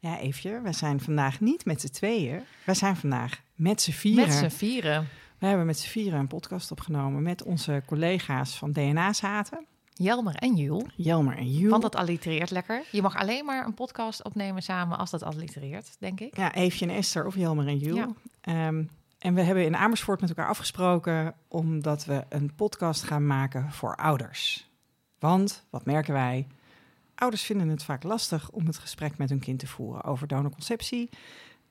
[0.00, 2.42] Ja, Eefje, we zijn vandaag niet met z'n tweeën.
[2.64, 4.26] We zijn vandaag met z'n vieren.
[4.26, 5.08] Met z'n vieren.
[5.38, 9.66] We hebben met z'n vieren een podcast opgenomen met onze collega's van DNA Zaten.
[9.92, 10.92] Jelmer en Jules.
[10.96, 11.70] Jelmer en Jules.
[11.70, 12.82] Want dat allitereert lekker.
[12.90, 16.36] Je mag alleen maar een podcast opnemen samen als dat allitereert, denk ik.
[16.36, 17.96] Ja, Eefje en Esther of Jelmer en Jules.
[17.96, 18.14] Ja.
[18.40, 18.84] Ehm,
[19.18, 23.96] en we hebben in Amersfoort met elkaar afgesproken omdat we een podcast gaan maken voor
[23.96, 24.70] ouders.
[25.18, 26.46] Want, wat merken wij?
[27.18, 31.08] Ouders vinden het vaak lastig om het gesprek met hun kind te voeren over donorconceptie.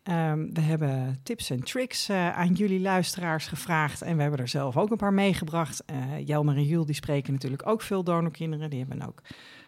[0.03, 4.01] Ehm, we hebben tips en tricks eh, aan jullie luisteraars gevraagd.
[4.01, 5.83] En we hebben er zelf ook een paar meegebracht.
[5.91, 8.69] Uh, Jelmer en Jules die spreken natuurlijk ook veel donorkinderen.
[8.69, 9.21] Die hebben ook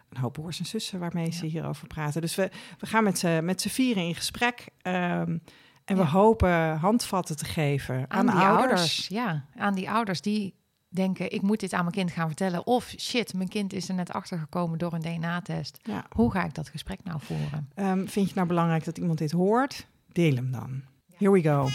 [0.10, 2.22] een hoop broers en zussen waarmee ze hierover praten.
[2.22, 2.50] Dus we,
[2.80, 4.66] we gaan met z'n, met z'n vieren in gesprek.
[4.82, 5.38] Ehm,
[5.86, 6.06] en we Ja.
[6.10, 8.70] hopen handvatten te geven aan, Aan, die ouders.
[8.70, 9.08] ouders.
[9.08, 10.54] Ja, aan die ouders die
[10.90, 12.66] denken, ik moet dit aan mijn kind gaan vertellen.
[12.68, 15.80] Of shit, mijn kind is er net achter gekomen door een DNA-test.
[15.84, 16.06] Ja.
[16.10, 17.70] Hoe ga ik dat gesprek nou voeren?
[17.74, 19.88] Ehm, vind je het nou belangrijk dat iemand dit hoort?
[20.12, 20.82] Deel hem dan.
[21.18, 21.68] Here we go.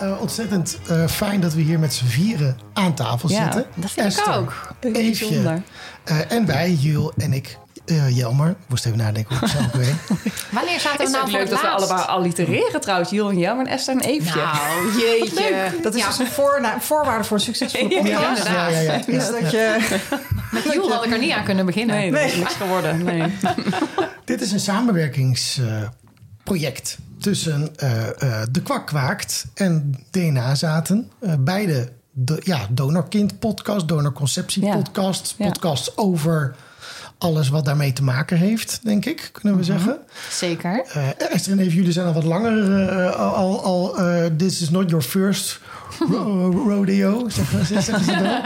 [0.00, 3.64] Eh, ontzettend eh, fijn dat we hier met z'n vieren aan tafel Ja, zitten.
[3.74, 4.52] dat vind ik ook.
[4.80, 5.62] Eefje Bijzonder.
[6.04, 8.48] eh, en wij, Jules en ik, eh, Jelmer.
[8.50, 9.94] Ik moest even nadenken hoe ik zelf weet.
[10.50, 13.10] Wanneer zaten Het nou ook voor leuk het dat we allebei allitereren trouwens.
[13.10, 14.40] Jules en Jan en Esther en Eefje.
[14.40, 15.70] Nou, jeetje.
[15.82, 18.38] Dat is Ja, dus een voorna- voorwaarde voor een succesvolle Ja, podcast.
[18.38, 18.72] inderdaad.
[18.72, 19.06] ja, ja, ja.
[19.06, 19.98] Is dat je...
[20.52, 21.96] met Jules had ik er niet aan kunnen beginnen.
[21.96, 23.04] Nee, dat is niks geworden.
[23.04, 23.32] Nee.
[24.24, 31.10] Dit is een samenwerkingsproject tussen eh, eh, De Kwak Kwaakt en DNA Zaten.
[31.20, 35.46] Eh, beide de, ja, donorkind podcast, donorconceptie podcast, Ja.
[35.48, 36.54] podcasts over
[37.18, 39.98] alles wat daarmee te maken heeft, denk ik, kunnen we zeggen.
[40.30, 40.84] Zeker.
[40.92, 43.94] Eh Esther en Eve, jullie zijn al wat langer al, al,
[44.36, 45.60] this is not your first
[45.98, 48.40] ro- rodeo, zeggen ze, zeggen ze dan.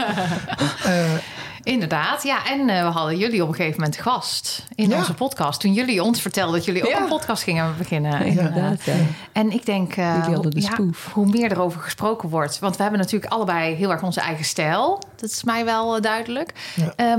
[1.63, 2.45] Inderdaad, ja.
[2.45, 4.97] En eh, we hadden jullie op een gegeven moment gast in Ja.
[4.97, 5.59] onze podcast.
[5.59, 7.01] Toen jullie ons vertelden dat jullie ook Ja.
[7.01, 8.25] een podcast gingen beginnen.
[8.25, 8.93] Inderdaad, ja.
[9.31, 12.59] En ik denk, hadden de hoe meer erover gesproken wordt.
[12.59, 15.01] Want we hebben natuurlijk allebei heel erg onze eigen stijl.
[15.15, 16.53] Dat is mij wel eh, duidelijk.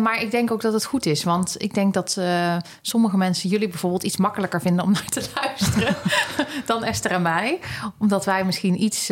[0.00, 1.24] Maar ik denk ook dat het goed is.
[1.24, 2.18] Want ik denk dat
[2.80, 5.96] sommige mensen jullie bijvoorbeeld iets makkelijker vinden om naar te luisteren
[6.66, 7.58] dan Esther en mij.
[7.98, 9.10] Omdat wij misschien iets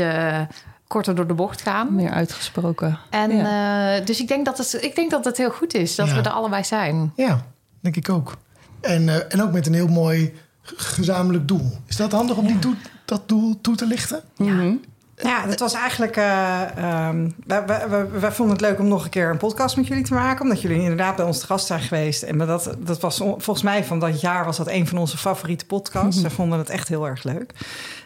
[0.93, 1.95] korter door de bocht gaan.
[1.95, 2.99] Meer uitgesproken.
[3.11, 3.97] En Ja.
[3.99, 6.15] eh, dus ik denk, dat het, ik denk dat het heel goed is dat Ja.
[6.15, 7.13] we er allebei zijn.
[7.17, 7.45] ja,
[7.81, 8.37] denk ik ook.
[8.81, 10.33] En, eh, en ook met een heel mooi
[10.63, 11.71] gezamenlijk doel.
[11.87, 14.21] Is dat handig om die doel, dat doel toe te lichten?
[14.37, 14.73] Mhm.
[15.17, 16.17] Ja, het was eigenlijk...
[16.17, 19.77] eh ehm, wij, wij, wij- wij vonden het leuk om nog een keer een podcast
[19.77, 20.43] met jullie te maken.
[20.43, 22.23] Omdat jullie inderdaad bij ons te gast zijn geweest.
[22.23, 25.67] En dat, dat was volgens mij van dat jaar was dat een van onze favoriete
[25.67, 26.23] podcasts.
[26.23, 27.53] We vonden het echt heel erg leuk.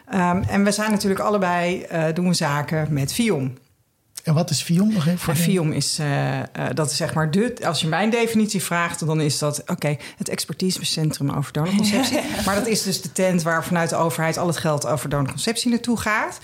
[0.09, 3.53] Ehm, en we zijn natuurlijk allebei, eh, doen we zaken met Viom.
[4.27, 5.25] En wat is Vion nog even?
[5.25, 9.05] Maar FIOM is, eh, eh, dat is zeg maar de, als je mijn definitie vraagt,
[9.05, 12.19] dan is dat, oké, het expertisecentrum over donorconceptie.
[12.45, 15.69] maar dat is dus de tent waar vanuit de overheid al het geld over donorconceptie
[15.69, 16.39] naartoe gaat.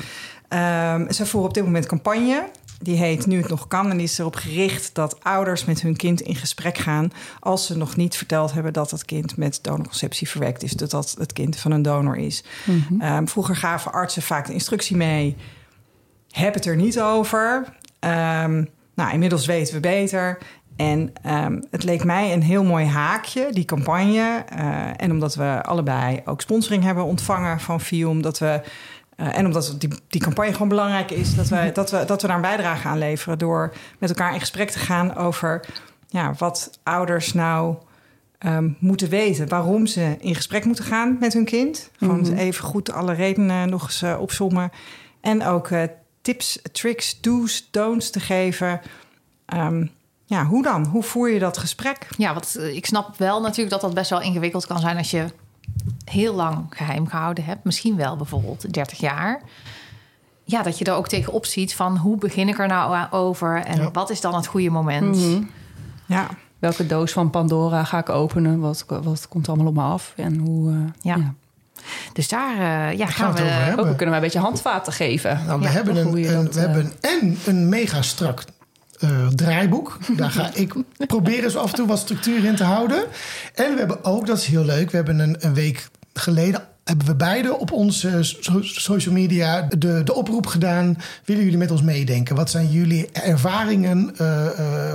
[0.47, 2.43] Ehm, ze voeren op dit moment campagne.
[2.83, 3.89] Die heet Nu het nog kan.
[3.89, 7.11] En die is erop gericht dat ouders met hun kind in gesprek gaan.
[7.39, 10.71] als ze nog niet verteld hebben dat het kind met donorconceptie verwekt is.
[10.71, 12.43] Dat dat het kind van een donor is.
[12.99, 15.35] Ehm, vroeger gaven artsen vaak de instructie mee.
[16.29, 17.65] Heb het er niet over.
[17.99, 18.63] Ehm,
[18.95, 20.37] nou, inmiddels weten we beter.
[20.75, 24.43] En ehm, het leek mij een heel mooi haakje, die campagne.
[24.49, 28.61] Eh, en omdat we allebei ook sponsoring hebben ontvangen van FIOM, dat we.
[29.15, 32.27] Eh, en omdat die, die campagne gewoon belangrijk is, dat we, dat, we, dat we
[32.27, 33.37] daar een bijdrage aan leveren.
[33.37, 35.65] door met elkaar in gesprek te gaan over
[36.07, 37.75] ja, wat ouders nou
[38.37, 39.47] ehm, moeten weten.
[39.47, 41.89] Waarom ze in gesprek moeten gaan met hun kind.
[41.97, 44.71] Gewoon even goed alle redenen nog eens eh, opzommen.
[45.21, 45.83] En ook eh,
[46.21, 48.81] tips, tricks, do's, don'ts te geven.
[49.45, 49.85] Ehm,
[50.25, 50.85] ja, hoe dan?
[50.85, 52.07] Hoe voer je dat gesprek?
[52.17, 55.25] Ja, want ik snap wel natuurlijk dat dat best wel ingewikkeld kan zijn als je
[56.05, 57.63] heel lang geheim gehouden hebt.
[57.63, 59.41] Misschien wel bijvoorbeeld 30 jaar.
[60.43, 63.61] Ja, dat je er ook tegenop ziet van hoe begin ik er nou aan over
[63.63, 63.91] en Ja.
[63.91, 65.15] wat is dan het goede moment?
[65.17, 65.41] Mhm.
[66.05, 66.27] Ja,
[66.59, 68.59] Welke doos van Pandora ga ik openen?
[68.59, 70.13] Wat, wat komt er allemaal op me af?
[70.15, 70.71] En hoe...
[70.71, 71.33] eh, Ja.
[72.13, 73.63] Dus daar eh, ja, gaan gaan we het over we.
[73.63, 73.85] hebben.
[73.85, 75.41] Ook, we kunnen wij een beetje handvaten geven.
[75.45, 78.43] Nou, we Ja, hebben, een, een- we hebben en een mega strak
[79.03, 79.97] eh, draaiboek.
[80.17, 80.73] Daar ga ik
[81.07, 83.03] proberen zo af en toe wat structuur in te houden.
[83.55, 87.05] En we hebben ook, dat is heel leuk, we hebben een, een week geleden hebben
[87.05, 90.97] we beide op onze so- social media de, de oproep gedaan.
[91.25, 92.35] Willen jullie met ons meedenken?
[92.35, 94.09] Wat zijn jullie ervaringen?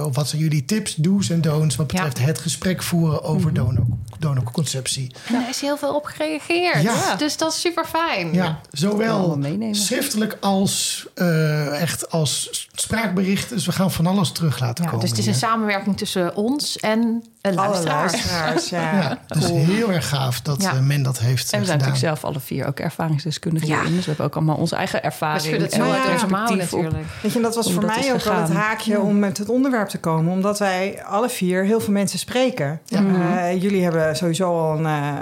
[0.05, 2.03] of wat zijn jullie tips, do's en don'ts wat Ja.
[2.05, 3.85] betreft het gesprek voeren over donor,
[4.19, 5.15] donorconceptie?
[5.27, 6.83] En daar is heel veel op gereageerd.
[6.83, 7.15] Ja.
[7.17, 8.33] Dus dat is super fijn.
[8.33, 9.75] Ja, zowel meenemen.
[9.75, 13.49] schriftelijk als eh, echt als spraakbericht.
[13.49, 15.01] Dus we gaan van alles terug laten Ja, komen.
[15.07, 16.99] dus het is een samenwerking tussen ons en
[17.43, 18.05] een Alle luisteraar.
[18.07, 18.93] luisteraars, ja.
[18.99, 20.73] Ja, dus heel erg gaaf dat Ja.
[20.75, 21.79] eh, men dat heeft En we zijn gedaan.
[21.79, 23.83] natuurlijk zelf alle vier ook ervaringsdeskundigen Ja.
[23.83, 25.41] Dus we hebben ook allemaal onze eigen We ervaring.
[25.43, 26.13] schudden het en zo Ja, uit ja.
[26.13, 26.93] onze mouwen perspectief op.
[26.93, 27.23] natuurlijk.
[27.23, 29.39] Weet je, en dat was voor dat mij is ook wel het haakje om met
[29.39, 30.33] het onderwerp te komen.
[30.33, 32.81] Omdat wij alle vier heel veel mensen spreken.
[32.85, 32.99] Ja.
[33.39, 35.17] Eh, jullie hebben sowieso al een, eh,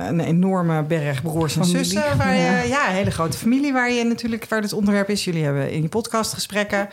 [0.00, 2.16] eh, een enorme berg broers en zussen.
[2.16, 2.60] Waar je, Ja.
[2.62, 2.88] ja.
[2.88, 5.24] een hele grote familie waar je natuurlijk waar dit onderwerp is.
[5.24, 6.88] Jullie hebben in je podcast gesprekken.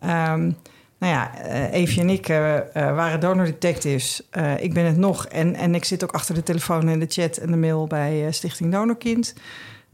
[0.00, 0.50] Ehm,
[0.98, 2.64] nou ja, eh Evie en ik eh, eh,
[2.94, 4.22] waren donor detectives.
[4.30, 5.26] Eh, ik ben het nog.
[5.26, 8.26] En, en ik zit ook achter de telefoon en de chat en de mail bij
[8.26, 9.34] eh, Stichting Donorkind.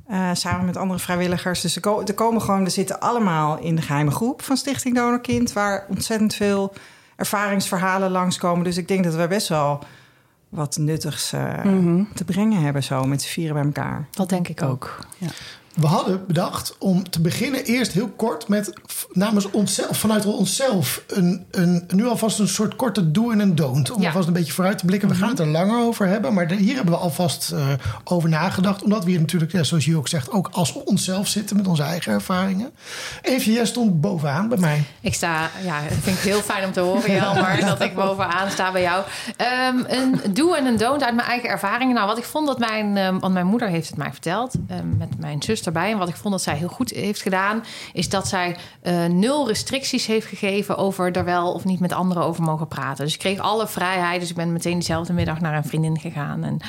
[0.09, 1.61] Eh, samen met andere vrijwilligers.
[1.61, 4.95] Dus er, ko- er komen gewoon, we zitten allemaal in de geheime groep van Stichting
[4.95, 6.73] Donorkind, waar ontzettend veel
[7.17, 8.65] ervaringsverhalen langskomen.
[8.65, 9.83] Dus ik denk dat we best wel
[10.57, 12.03] wat nuttigs eh, Mhm.
[12.15, 14.07] te brengen hebben, zo met z'n vieren bij elkaar.
[14.11, 14.71] Dat denk ik ook.
[14.71, 14.99] Ook.
[15.19, 15.29] Ja.
[15.77, 18.73] We hadden bedacht om te beginnen eerst heel kort met
[19.13, 23.91] namens onszelf, vanuit onszelf, een, een, nu alvast een soort korte do en een don't.
[23.91, 24.07] Om Ja.
[24.07, 25.09] alvast een beetje vooruit te blikken.
[25.09, 27.69] We gaan het er langer over hebben, maar hier hebben we alvast eh,
[28.05, 28.83] over nagedacht.
[28.83, 31.83] Omdat we hier natuurlijk, ja, zoals je ook zegt, ook als onszelf zitten met onze
[31.83, 32.71] eigen ervaringen.
[33.23, 34.85] Even, jij stond bovenaan bij mij.
[35.01, 38.51] Ik sta, ja, dat vind ik heel fijn om te horen, Jelmer, dat ik bovenaan
[38.51, 39.05] sta bij jou.
[39.37, 41.95] Ehm, een do en een don't uit mijn eigen ervaringen.
[41.95, 44.97] Nou, wat ik vond dat mijn, ehm, want mijn moeder heeft het mij verteld, ehm,
[44.99, 48.29] met mijn zus En wat ik vond dat zij heel goed heeft gedaan, is dat
[48.29, 52.69] zij eh, nul restricties heeft gegeven over er wel of niet met anderen over mogen
[52.69, 53.05] praten.
[53.05, 54.21] Dus ik kreeg alle vrijheid.
[54.21, 56.61] Dus ik ben meteen diezelfde middag naar een vriendin gegaan en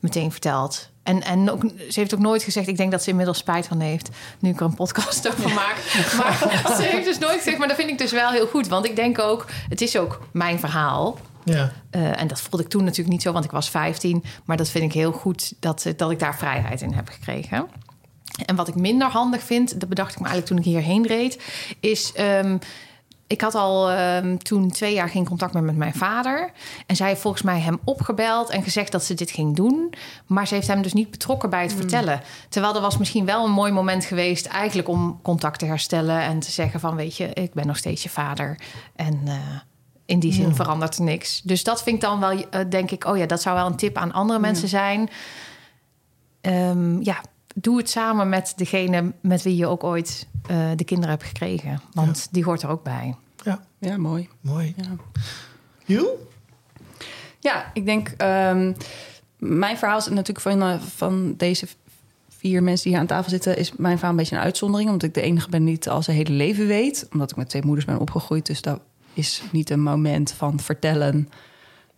[0.00, 0.90] meteen verteld.
[1.02, 3.80] En, en ook, ze heeft ook nooit gezegd, ik denk dat ze inmiddels spijt van
[3.80, 4.08] heeft,
[4.38, 5.76] nu ik er een podcast over maak.
[6.16, 6.38] Maar
[6.76, 8.68] ze heeft dus nooit gezegd, maar dat vind ik dus wel heel goed.
[8.68, 11.18] Want ik denk ook, het is ook mijn verhaal.
[11.44, 11.72] Ja.
[11.90, 14.24] Eh, en dat voelde ik toen natuurlijk niet zo, want ik was 15.
[14.44, 17.68] Maar dat vind ik heel goed dat, dat ik daar vrijheid in heb gekregen.
[18.46, 21.42] En wat ik minder handig vind, dat bedacht ik me eigenlijk toen ik hierheen reed,
[21.80, 22.12] is.
[22.12, 22.56] ehm,
[23.32, 26.52] ik had al ehm, toen twee jaar geen contact meer met mijn vader.
[26.86, 29.94] En zij heeft volgens mij hem opgebeld en gezegd dat ze dit ging doen.
[30.26, 32.20] Maar ze heeft hem dus niet betrokken bij het vertellen.
[32.48, 34.46] Terwijl er was misschien wel een mooi moment geweest...
[34.46, 36.96] eigenlijk om contact te herstellen en te zeggen van...
[36.96, 38.60] weet je, ik ben nog steeds je vader.
[38.96, 39.34] En eh,
[40.06, 41.40] in die zin verandert er niks.
[41.42, 43.04] Dus dat vind ik dan wel, eh, denk ik...
[43.04, 45.10] oh ja, dat zou wel een tip aan andere mensen zijn.
[46.40, 47.20] Ehm, ja,
[47.54, 51.80] doe het samen met degene met wie je ook ooit eh, de kinderen hebt gekregen.
[51.92, 53.14] Want die hoort er ook bij.
[53.44, 54.28] ja, ja, mooi.
[54.40, 54.74] mooi.
[54.76, 54.96] Ja.
[55.84, 56.10] Jules?
[57.40, 58.08] Ja, ik denk...
[58.08, 58.72] ehm,
[59.38, 61.66] mijn verhaal is natuurlijk van, eh, van deze
[62.28, 63.56] vier mensen die hier aan tafel zitten...
[63.56, 64.90] is mijn verhaal een beetje een uitzondering.
[64.90, 67.08] Omdat ik de enige ben die het al zijn hele leven weet.
[67.12, 68.46] Omdat ik met twee moeders ben opgegroeid.
[68.46, 68.80] Dus dat
[69.12, 71.28] is niet een moment van vertellen...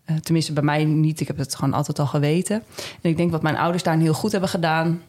[0.04, 1.20] Eh, tenminste, bij mij niet.
[1.20, 2.62] Ik heb het gewoon altijd al geweten.
[3.02, 5.02] En ik denk wat mijn ouders daarin heel goed hebben gedaan...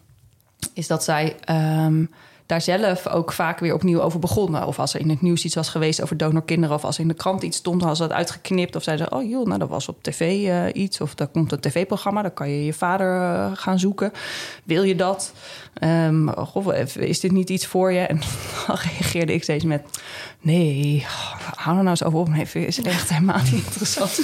[0.74, 2.06] is dat zij ehm,
[2.46, 4.68] daar zelf ook vaak weer opnieuw over begonnen.
[4.68, 6.76] Of als er in het nieuws iets was geweest over donorkinderen...
[6.76, 8.76] of als in de krant iets stond, hadden ze dat uitgeknipt.
[8.76, 11.02] Of zeiden ze, oh joh, nou, dat was op tv eh, iets.
[11.02, 14.12] Of daar komt een tv-programma, dan kan je je vader eh, gaan zoeken.
[14.64, 15.34] Wil je dat?
[15.74, 18.00] Ehm, goh, is dit niet iets voor je?
[18.00, 18.20] En
[18.68, 19.82] dan reageerde ik steeds met...
[20.42, 21.06] nee,
[21.56, 22.30] hou er nou eens over op.
[22.30, 24.22] Nee, is echt helemaal niet interessant.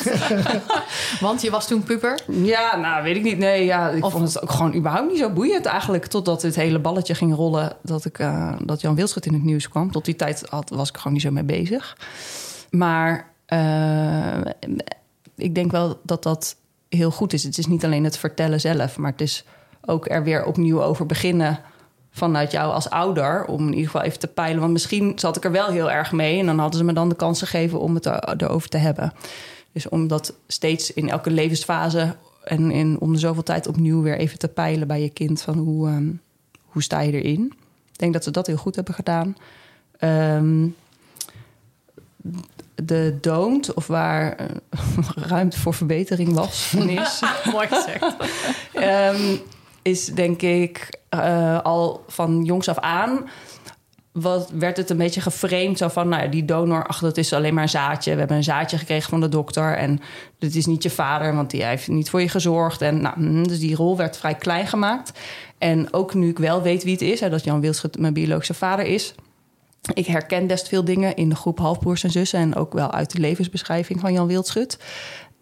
[1.20, 2.20] Want je was toen puber.
[2.28, 3.38] Ja, nou, weet ik niet.
[3.38, 6.06] Nee, ja, ik Of- vond het ook gewoon überhaupt niet zo boeiend eigenlijk.
[6.06, 9.70] Totdat het hele balletje ging rollen dat, ik, eh, dat Jan Wildschut in het nieuws
[9.70, 9.92] kwam.
[9.92, 11.98] Tot die tijd had, was ik gewoon niet zo mee bezig.
[12.70, 14.42] Maar eh,
[15.36, 16.56] ik denk wel dat dat
[16.90, 17.44] heel goed is.
[17.44, 19.46] Het is niet alleen het vertellen zelf, maar het is
[19.86, 21.60] ook er weer opnieuw over beginnen
[22.12, 23.46] vanuit jou als ouder.
[23.46, 24.60] Om in ieder geval even te peilen.
[24.60, 26.40] Want misschien zat ik er wel heel erg mee.
[26.40, 29.14] En dan hadden ze me dan de kans gegeven om het er, erover te hebben.
[29.72, 34.40] Dus om dat steeds in elke levensfase en in, om zoveel tijd opnieuw weer even
[34.40, 35.42] te peilen bij je kind.
[35.42, 36.10] Van hoe, ehm,
[36.66, 37.54] hoe sta je erin?
[37.92, 39.36] Ik denk dat ze dat heel goed hebben gedaan.
[39.98, 40.68] Ehm,
[42.76, 44.46] de don't, of waar eh,
[45.30, 47.22] ruimte voor verbetering was en is,
[47.52, 48.16] Mooi gezegd.
[48.74, 49.36] Ehm,
[49.82, 53.30] is denk ik eh, al van jongs af aan.
[54.12, 57.34] Wat werd het een beetje geframed zo van, nou ja, die donor, ach, dat is
[57.34, 58.12] alleen maar een zaadje.
[58.12, 60.00] We hebben een zaadje gekregen van de dokter en
[60.40, 62.82] dit is niet je vader, want die heeft niet voor je gezorgd.
[62.82, 65.20] En nou, hm, dus die rol werd vrij klein gemaakt.
[65.58, 68.54] En ook nu ik wel weet wie het is, hè, dat Jan Wildschut mijn biologische
[68.54, 69.16] vader is.
[69.94, 73.12] Ik herken best veel dingen in de groep halfbroers en zussen en ook wel uit
[73.12, 74.78] de levensbeschrijving van Jan Wildschut.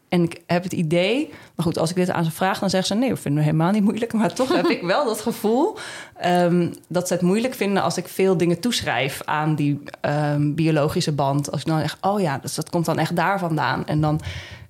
[0.09, 2.95] En ik heb het idee, maar goed, als ik dit aan ze vraag, dan zeggen
[2.95, 4.13] ze nee, we vinden het helemaal niet moeilijk.
[4.13, 5.77] Maar toch heb ik wel dat gevoel
[6.17, 11.11] ehm, dat ze het moeilijk vinden als ik veel dingen toeschrijf aan die ehm, biologische
[11.11, 11.51] band.
[11.51, 13.87] Als ik dan echt, oh ja, dus dat komt dan echt daar vandaan.
[13.87, 14.21] En dan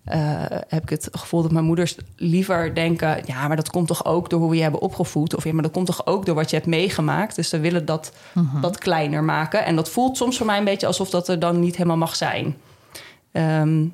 [0.04, 0.20] eh,
[0.68, 4.30] heb ik het gevoel dat mijn moeders liever denken: ja, maar dat komt toch ook
[4.30, 5.36] door hoe we je hebben opgevoed?
[5.36, 7.36] Of ja, maar dat komt toch ook door wat je hebt meegemaakt?
[7.36, 8.14] Dus ze willen dat
[8.62, 9.66] wat kleiner maken.
[9.66, 12.16] En dat voelt soms voor mij een beetje alsof dat er dan niet helemaal mag
[12.16, 12.58] zijn.
[13.32, 13.86] Ehm,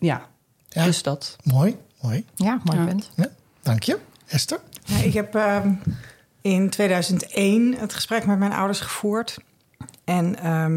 [0.00, 0.26] ja.
[0.68, 0.84] Ja.
[0.84, 1.36] dus dat.
[1.42, 2.24] Mooi, mooi.
[2.34, 2.84] Ja, mooi Ja.
[2.84, 3.10] punt.
[3.16, 3.28] Ja,
[3.62, 3.98] dank je.
[4.26, 4.60] Esther?
[4.84, 5.72] Ja, ik heb ehm,
[6.40, 9.38] in 2001 het gesprek met mijn ouders gevoerd.
[10.04, 10.72] En ehm,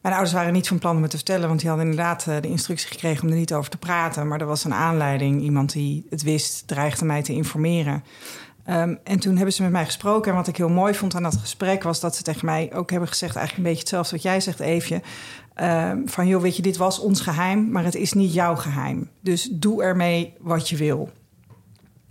[0.00, 2.36] mijn ouders waren niet van plan om het te vertellen, want die hadden inderdaad eh,
[2.40, 4.28] de instructie gekregen om er niet over te praten.
[4.28, 5.42] Maar er was een aanleiding.
[5.42, 8.04] Iemand die het wist, dreigde mij te informeren.
[8.64, 10.30] Ehm, en toen hebben ze met mij gesproken.
[10.30, 12.90] En wat ik heel mooi vond aan dat gesprek was dat ze tegen mij ook
[12.90, 15.02] hebben gezegd: eigenlijk een beetje hetzelfde wat jij zegt, Eefje.
[15.54, 19.10] Ehm, van joh, weet je, dit was ons geheim, maar het is niet jouw geheim.
[19.20, 21.10] Dus doe ermee wat je wil.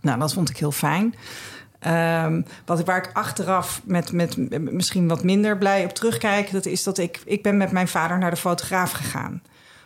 [0.01, 1.15] Nou, dat vond ik heel fijn.
[1.79, 4.37] Ehm, wat waar ik achteraf met, met
[4.71, 6.51] misschien wat minder blij op terugkijk...
[6.51, 9.41] dat is dat ik, ik ben met mijn vader naar de fotograaf gegaan.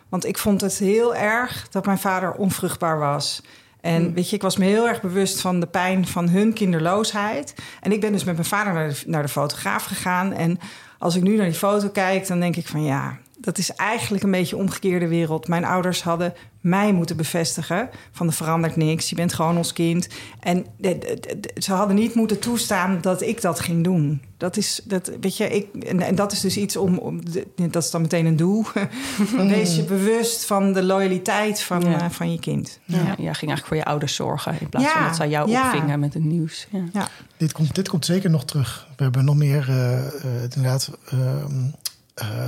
[0.08, 3.42] Want ik vond het heel erg dat mijn vader onvruchtbaar was.
[3.86, 7.54] En weet je, ik was me heel erg bewust van de pijn van hun kinderloosheid.
[7.80, 10.32] En ik ben dus met mijn vader naar de, naar de fotograaf gegaan.
[10.32, 10.58] En
[10.98, 14.24] als ik nu naar die foto kijk, dan denk ik van ja, dat is eigenlijk
[14.24, 15.48] een beetje omgekeerde wereld.
[15.48, 16.34] Mijn ouders hadden
[16.66, 20.08] mij moeten bevestigen van er verandert niks, je bent gewoon ons kind.
[20.40, 24.20] En de- de- de- ze hadden niet moeten toestaan dat ik dat ging doen.
[24.36, 27.46] Dat is, dat, weet je, ik, en, en dat is dus iets om, om de-
[27.70, 28.64] dat is dan meteen een doel.
[29.36, 32.00] Wees je bewust van de loyaliteit van, Ja.
[32.00, 32.78] eh, van je kind.
[32.84, 32.96] Ja.
[32.98, 35.64] ja, ging eigenlijk voor je ouders zorgen in plaats Ja, van dat zij jou ja.
[35.72, 36.66] opvingen met het nieuws.
[36.70, 36.84] Ja.
[36.92, 37.08] Ja.
[37.36, 38.86] Dit komt, dit komt zeker nog terug.
[38.96, 40.90] We hebben nog meer, eh, eh, inderdaad,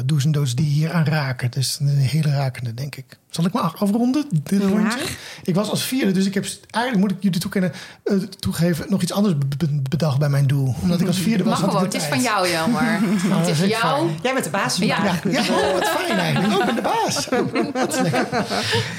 [0.04, 1.50] do's en die hier aan raken.
[1.50, 3.04] Dus een hele rakende, denk ik.
[3.30, 4.68] Zal ik maar afronden, dit Ja.
[4.68, 5.00] rondje?
[5.42, 7.72] Ik was als vierde, dus ik heb eigenlijk, moet ik jullie toekennen,
[8.04, 10.74] eh, toegeven, nog iets anders be- be- bedacht bij mijn doel.
[10.82, 13.00] Omdat ik als vierde was, Mag gewoon, het is van jou, Jelmer.
[13.28, 13.80] Nou, het is jou.
[14.06, 14.18] fijn.
[14.22, 15.04] Jij bent de baas Ja.
[15.04, 16.52] Ja, ja oh, wat fijn eigenlijk.
[16.54, 17.28] Oh, ik ben de baas.
[17.72, 18.28] Wat is lekker.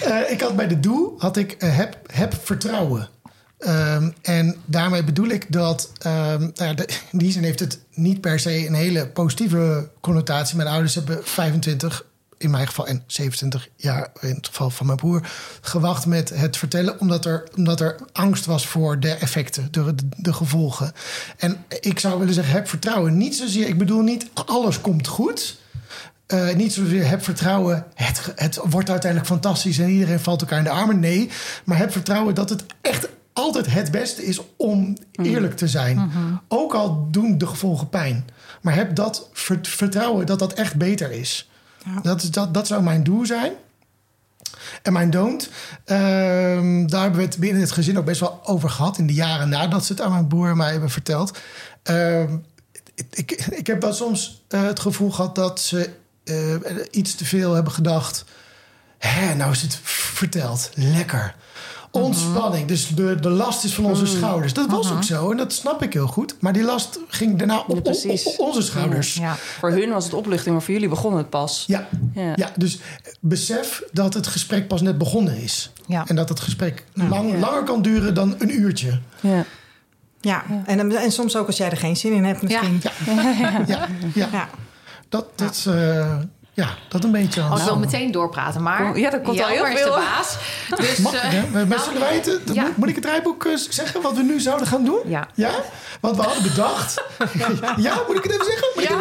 [0.02, 3.10] Eh, ik had bij de doel had ik heb, heb vertrouwen.
[3.60, 7.80] Ehm, en daarmee bedoel ik dat, ehm, nou ja, de- in die zin heeft het
[8.00, 10.56] niet per se een hele positieve connotatie.
[10.56, 12.06] Mijn ouders hebben 25,
[12.38, 15.28] in mijn geval, en 27 jaar in het geval van mijn broer,
[15.62, 20.34] gewacht met het vertellen, omdat er, omdat er angst was voor de effecten, de, de,
[20.34, 20.92] gevolgen.
[21.38, 23.18] En ik zou willen zeggen, heb vertrouwen.
[23.18, 25.58] Niet zozeer, ik bedoel niet alles komt goed.
[26.26, 30.64] Eh, niet zozeer heb vertrouwen, het, het wordt uiteindelijk fantastisch en iedereen valt elkaar in
[30.64, 31.00] de armen.
[31.00, 31.30] Nee,
[31.66, 36.12] maar heb vertrouwen dat het echt altijd het beste is om eerlijk te zijn.
[36.48, 38.28] Ook al doen de gevolgen pijn.
[38.62, 41.50] Maar heb dat ver- vertrouwen dat dat echt beter is.
[41.86, 42.02] Ja.
[42.02, 43.52] Dat, dat, dat zou mijn doel zijn.
[44.82, 45.50] En mijn don't,
[45.86, 48.98] ehm, daar hebben we het binnen het gezin ook best wel over gehad.
[48.98, 51.38] In de jaren nadat ze het aan mijn broer en mij hebben verteld.
[51.84, 52.38] Ehm,
[53.10, 55.90] ik, ik heb wel soms eh, het gevoel gehad dat ze
[56.24, 56.56] eh,
[56.92, 58.26] iets te veel hebben gedacht.
[58.98, 60.70] Hè, nou is het verteld.
[60.74, 61.36] Lekker.
[61.92, 62.68] Ontspanning.
[62.68, 64.54] Dus de, de last is van onze schouders.
[64.54, 66.36] Dat was ook zo en dat snap ik heel goed.
[66.40, 68.24] Maar die last ging daarna op, op- precies.
[68.26, 69.14] op onze schouders.
[69.14, 69.36] Ja.
[69.36, 71.64] Voor hun was het opluchting, maar voor jullie begon het pas.
[71.68, 72.34] Ja, Ja.
[72.36, 72.80] ja, dus
[73.20, 75.72] besef dat het gesprek pas net begonnen is.
[75.86, 76.04] Ja.
[76.08, 79.00] En dat het gesprek lang, langer kan duren dan een uurtje.
[79.22, 79.46] Ja.
[80.22, 82.82] Ja, en, en soms ook als jij er geen zin in hebt misschien.
[83.68, 84.50] Ja, ja, Ja.
[85.10, 86.16] Dat, dat, eh,
[86.60, 87.42] ja, dat een beetje.
[87.42, 89.94] Als we Nou, wel meteen doorpraten, maar Ja, dat komt al heel veel.
[89.94, 90.38] de baas.
[90.76, 91.66] Dus, Mag ik, eh, hè?
[91.66, 92.64] Nou, eh, ja.
[92.64, 95.00] moet, moet ik het rijboek eh, zeggen wat we nu zouden gaan doen?
[95.06, 95.28] Ja.
[95.34, 95.52] Ja?
[96.00, 97.04] Want we hadden bedacht...
[97.88, 98.68] ja, moet ik het even zeggen?
[98.76, 98.98] Moet Ja.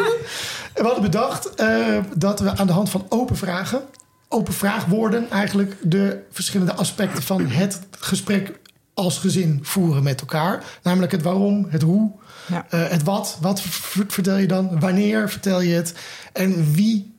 [0.74, 3.80] We hadden bedacht eh, dat we aan de hand van open vragen...
[4.28, 8.58] open vraagwoorden eigenlijk de verschillende aspecten van het gesprek
[8.94, 10.64] als gezin voeren met elkaar.
[10.82, 12.10] Namelijk het waarom, het hoe,
[12.46, 12.66] Ja.
[12.70, 13.38] eh, het wat.
[13.40, 13.62] Wat
[14.08, 14.80] vertel je dan?
[14.80, 15.94] Wanneer vertel je het?
[16.32, 17.17] En wie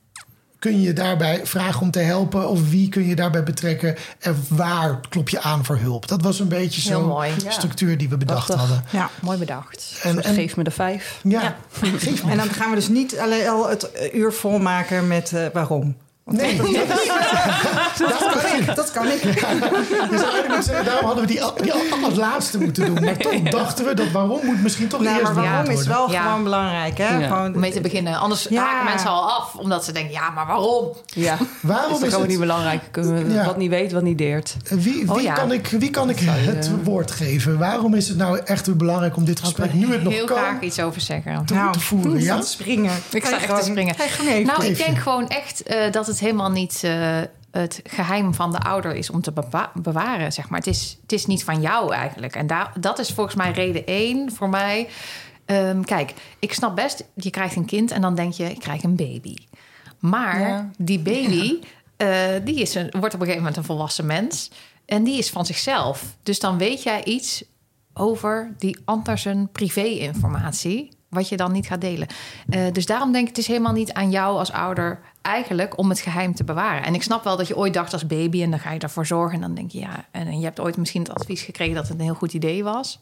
[0.60, 2.50] kun je daarbij vragen om te helpen?
[2.50, 3.96] Of wie kun je daarbij betrekken?
[4.20, 6.08] En waar klop je aan voor hulp?
[6.08, 7.08] Dat was een beetje zo'n.
[7.44, 7.51] Ja.
[7.51, 8.68] structuur die we bedacht Prachtig.
[8.68, 8.86] hadden.
[8.92, 9.10] Ja.
[9.22, 10.00] Mooi bedacht.
[10.04, 11.20] En, Dus en, geef me de vijf.
[11.24, 11.56] ja,
[11.98, 12.32] geef me.
[12.32, 15.96] En dan gaan we dus niet alleen al het uur volmaken met eh, waarom.
[16.31, 16.67] Nee, dat,
[17.98, 18.75] Dat kan ik.
[18.75, 19.21] Dat kan ik.
[20.55, 23.03] dus daarom hadden we die, al- die al- als laatste moeten doen.
[23.03, 26.12] Maar toch dachten we dat waarom moet misschien toch Nou, eerst maar waarom is wel
[26.12, 26.21] Ja.
[26.24, 26.98] gewoon belangrijk.
[26.98, 27.17] Hè?
[27.17, 27.27] Ja.
[27.27, 28.17] Gewoon, Om mee te beginnen.
[28.19, 28.63] Anders Ja.
[28.63, 29.55] haken mensen al af.
[29.55, 30.88] Omdat ze denken, ja, maar waarom?
[31.05, 31.38] Ja.
[31.62, 32.81] Waarom is ook het- niet belangrijk.
[32.91, 33.45] Kunnen we- Ja.
[33.45, 34.55] Wat niet weet, wat niet deert.
[34.69, 35.33] Wie, wie, Oh ja.
[35.33, 37.57] kan ik, wie kan ik het woord geven?
[37.57, 40.38] Waarom is het nou echt weer belangrijk om dit gesprek, nu het nog Heel kan,
[40.38, 41.45] graag iets over zeggen.
[41.45, 42.21] te, Nou, te voeren?
[42.29, 42.39] Ja?
[42.39, 42.91] te springen.
[43.09, 43.95] Ik Ga sta echt te gewoon- springen.
[43.95, 44.45] gewoon.
[44.45, 46.83] Nou, ik denk gewoon echt eh, dat het helemaal niet...
[46.83, 47.17] eh,
[47.51, 50.59] het geheim van de ouder is om te bewa- bewaren, zeg maar.
[50.59, 52.35] Het is, het is niet van jou eigenlijk.
[52.35, 54.89] En daar, dat is volgens mij reden één voor mij.
[55.45, 58.83] Ehm, kijk, ik snap best, je krijgt een kind en dan denk je, ik krijg
[58.83, 59.35] een baby.
[59.99, 60.69] Maar Ja.
[60.77, 61.59] die baby,
[61.97, 62.09] eh,
[62.43, 64.51] die is een, wordt op een gegeven moment een volwassen mens.
[64.85, 66.03] En die is van zichzelf.
[66.23, 67.43] Dus dan weet jij iets
[67.93, 70.89] over die ander zijn privé-informatie...
[71.10, 72.08] wat je dan niet gaat delen.
[72.50, 75.00] Eh, dus daarom denk ik, het is helemaal niet aan jou als ouder...
[75.22, 76.84] eigenlijk om het geheim te bewaren.
[76.84, 78.44] En ik snap wel dat je ooit dacht als baby...
[78.44, 79.80] en dan ga je ervoor zorgen en dan denk je...
[79.80, 81.75] ja, en je hebt ooit misschien het advies gekregen...
[81.75, 83.00] dat het een heel goed idee was...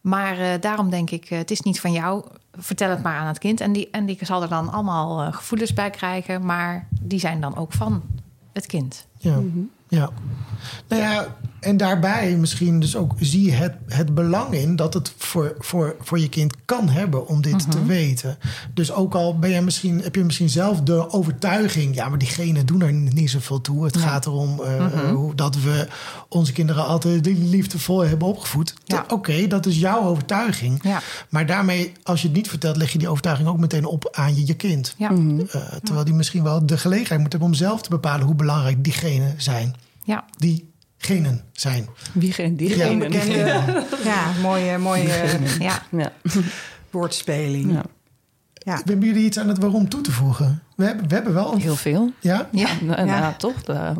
[0.00, 2.24] Maar eh, daarom denk ik, eh, het is niet van jou.
[2.52, 3.60] Vertel het maar aan het kind.
[3.60, 6.44] En die, en die zal er dan allemaal gevoelens bij krijgen.
[6.46, 8.02] Maar die zijn dan ook van
[8.52, 9.06] het kind.
[9.18, 9.40] Ja.
[9.94, 10.10] Ja.
[10.88, 15.12] Nou ja, en daarbij misschien dus ook zie je het, het belang in dat het
[15.16, 18.38] voor, voor, voor je kind kan hebben om dit te weten.
[18.74, 22.66] Dus ook al ben je misschien, heb je misschien zelf de overtuiging, ja, maar diegenen
[22.66, 23.84] doen er niet zoveel toe.
[23.84, 24.60] Het gaat erom
[25.12, 25.88] hoe, dat we
[26.28, 28.74] onze kinderen altijd liefdevol hebben opgevoed.
[28.84, 29.04] Ja.
[29.08, 30.82] Oké, dat is jouw overtuiging.
[30.82, 31.00] Ja.
[31.28, 34.36] Maar daarmee, als je het niet vertelt, leg je die overtuiging ook meteen op aan
[34.36, 34.94] je, je kind.
[34.98, 35.06] Eh,
[35.82, 39.34] terwijl die misschien wel de gelegenheid moet hebben om zelf te bepalen hoe belangrijk diegenen
[39.36, 39.74] zijn.
[40.04, 40.24] Ja.
[40.38, 41.88] Diegenen zijn.
[42.12, 42.90] Wie geen diegene.
[42.90, 45.08] Onbekende, ja, mooie, mooie
[45.58, 45.82] ja.
[45.90, 46.12] Ja.
[46.90, 47.72] woordspeling.
[47.72, 47.84] ja,
[48.64, 48.80] Ja.
[48.84, 50.62] Hebben jullie iets aan het waarom toe te voegen?
[50.76, 51.60] We hebben, we hebben wel een...
[51.60, 52.10] heel veel.
[52.20, 52.48] Ja?
[52.52, 53.20] Ja, nou, Ja.
[53.20, 53.62] nou, toch?
[53.62, 53.92] De,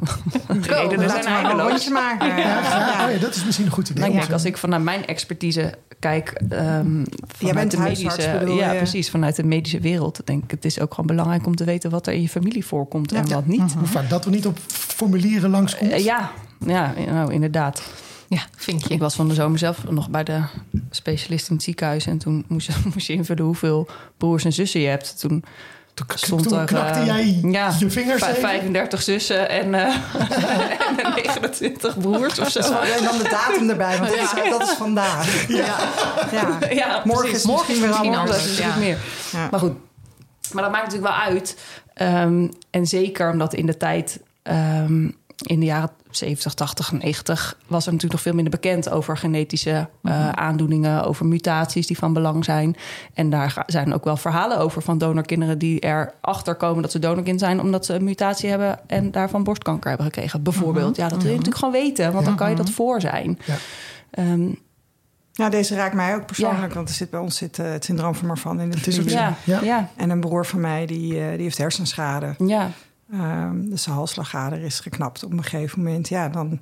[0.60, 1.68] redenen laten zijn eindeloos.
[1.70, 2.26] rondje maken.
[2.28, 2.98] Ja, Ja, graag.
[2.98, 3.06] ja.
[3.06, 4.04] Oh ja, dat is misschien een goed idee.
[4.08, 6.28] Nou, kijk, als ik vanuit mijn expertise kijk.
[6.48, 7.04] ehm
[7.36, 8.76] vanuit bent de medische, Ja, je?
[8.76, 9.10] precies.
[9.10, 10.20] Vanuit de medische wereld.
[10.24, 12.66] Denk ik, het is ook gewoon belangrijk om te weten wat er in je familie
[12.66, 13.34] voorkomt en Ja.
[13.34, 13.72] wat niet.
[13.78, 15.90] Hoe vaak dat we niet op formulieren langskomt.
[15.90, 16.30] Eh, ja,
[16.66, 17.82] ja, nou inderdaad.
[18.34, 18.94] Ja, vind je.
[18.94, 20.42] Ik was van de zomer zelf nog bij de
[20.90, 22.06] specialist in het ziekenhuis.
[22.06, 25.20] En toen moest je, moest je invullen hoeveel broers en zussen je hebt.
[25.20, 25.44] Toen
[25.94, 26.64] toen, stond toen er...
[26.64, 28.42] knakte eh, jij ja, je vingers vij- even.
[28.42, 29.94] 35 zussen en, eh,
[31.04, 32.60] en 29 broers of zo.
[32.60, 35.48] En dan de datum erbij, want dat is, dat is vandaag.
[35.48, 35.76] Ja.
[36.32, 36.58] Ja.
[36.70, 37.44] Ja, Morgen precies.
[37.44, 38.36] is misschien weer misschien anders.
[38.36, 38.52] anders.
[38.52, 38.66] is ja.
[38.66, 38.98] het meer.
[39.32, 39.48] Ja.
[39.50, 39.72] Maar goed,
[40.52, 41.56] maar dat maakt natuurlijk wel uit.
[41.94, 45.08] Ehm, en zeker omdat in de tijd, ehm,
[45.42, 49.88] in de jaren 70, 80, 90, was er natuurlijk nog veel minder bekend over genetische
[50.02, 52.76] eh, aandoeningen, over mutaties die van belang zijn.
[53.14, 57.40] En daar zijn ook wel verhalen over van donorkinderen die erachter komen dat ze donorkind
[57.40, 60.42] zijn, omdat ze een mutatie hebben en daarvan borstkanker hebben gekregen.
[60.42, 60.96] Bijvoorbeeld.
[60.96, 63.38] Ja, dat wil je natuurlijk gewoon weten, want dan kan je dat voor zijn.
[63.44, 63.56] Ja.
[64.10, 64.48] Ehm,
[65.32, 68.14] Ja, deze raakt mij ook persoonlijk, want er zit bij ons zit, eh, het syndroom
[68.14, 69.10] van Marfan in de familie.
[69.44, 72.34] ja, En een broer van mij, die, eh, die heeft hersenschade.
[72.38, 72.70] ja.
[73.12, 76.08] Ehm, dus zijn halsslagader is geknapt op een gegeven moment.
[76.08, 76.60] Ja, dan,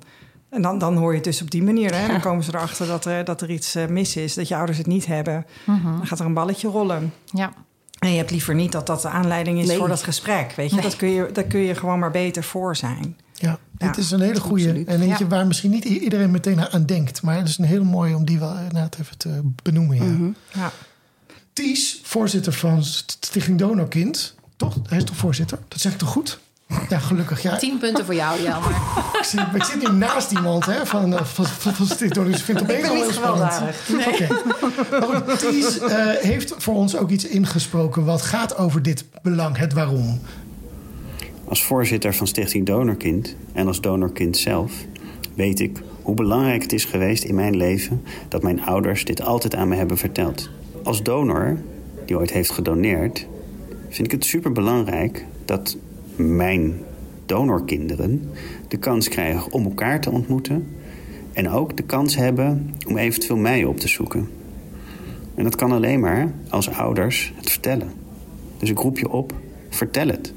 [0.49, 1.95] en dan, dan hoor je het dus op die manier.
[1.95, 2.07] Hè?
[2.07, 4.33] Dan komen ze erachter dat er, dat er iets eh, mis is.
[4.33, 5.45] Dat je ouders het niet hebben.
[5.65, 7.13] Dan gaat er een balletje rollen.
[7.25, 7.53] Ja.
[7.99, 9.77] En je hebt liever niet dat dat de aanleiding is Nee.
[9.77, 10.51] voor dat gesprek.
[10.55, 10.83] Weet je, Nee.
[10.83, 13.17] dat, kun je, dat kun je gewoon maar beter voor zijn.
[13.33, 14.63] Ja, dit is een hele goede.
[14.65, 14.87] absoluut.
[14.87, 15.29] En eentje Ja.
[15.29, 17.21] waar misschien niet iedereen meteen aan denkt.
[17.21, 19.95] Maar het is een hele mooie om die wel inderdaad even te benoemen.
[19.97, 20.03] Ja.
[20.03, 20.29] Mhm.
[20.53, 20.71] Ja.
[21.53, 24.35] Ties, voorzitter van Stichting Donorkind.
[24.55, 24.75] Toch?
[24.87, 25.59] Hij is toch voorzitter?
[25.67, 26.39] Dat zeg ik toch goed?
[26.89, 27.41] Ja, gelukkig.
[27.41, 28.69] Ja, Tien punten voor jou, Jelmer.
[29.19, 32.25] ik, zit, ik zit nu naast iemand hè, van, eh, van, van, van Stichting.
[32.25, 33.61] Dus ik vind het opeens ben al niet heel spannend.
[34.91, 39.57] Maar goed, Ties eh, heeft voor ons ook iets ingesproken wat gaat over dit belang,
[39.57, 40.19] het waarom.
[41.45, 44.71] Als voorzitter van Stichting Donorkind en als donorkind zelf
[45.35, 49.55] weet ik hoe belangrijk het is geweest in mijn leven dat mijn ouders dit altijd
[49.55, 50.49] aan me hebben verteld.
[50.83, 51.57] Als donor,
[52.05, 53.27] die ooit heeft gedoneerd,
[53.93, 55.77] vind ik het superbelangrijk dat
[56.15, 56.81] mijn
[57.25, 58.31] donorkinderen
[58.67, 60.75] de kans krijgen om elkaar te ontmoeten
[61.33, 64.29] en ook de kans hebben om eventueel mij op te zoeken.
[65.35, 67.93] En dat kan alleen maar als ouders het vertellen.
[68.57, 69.33] Dus ik roep je op,
[69.69, 70.33] vertel het.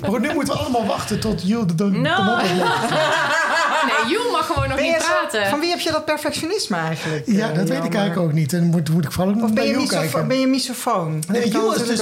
[0.00, 2.10] Maar nu moeten we allemaal wachten tot Jules de Donor No.
[3.86, 5.50] Nee, Joel mag gewoon nog Ben niet zo- praten.
[5.50, 7.22] van wie heb je dat perfectionisme eigenlijk?
[7.26, 8.52] Ja, eh, dat weet ik eigenlijk ook niet.
[8.52, 10.28] En moet, moet ik vooral ook nog ben bij kijken.
[10.28, 11.20] ben je misofoon?
[11.20, 11.50] Dat Nee, is
[11.86, 11.98] dus...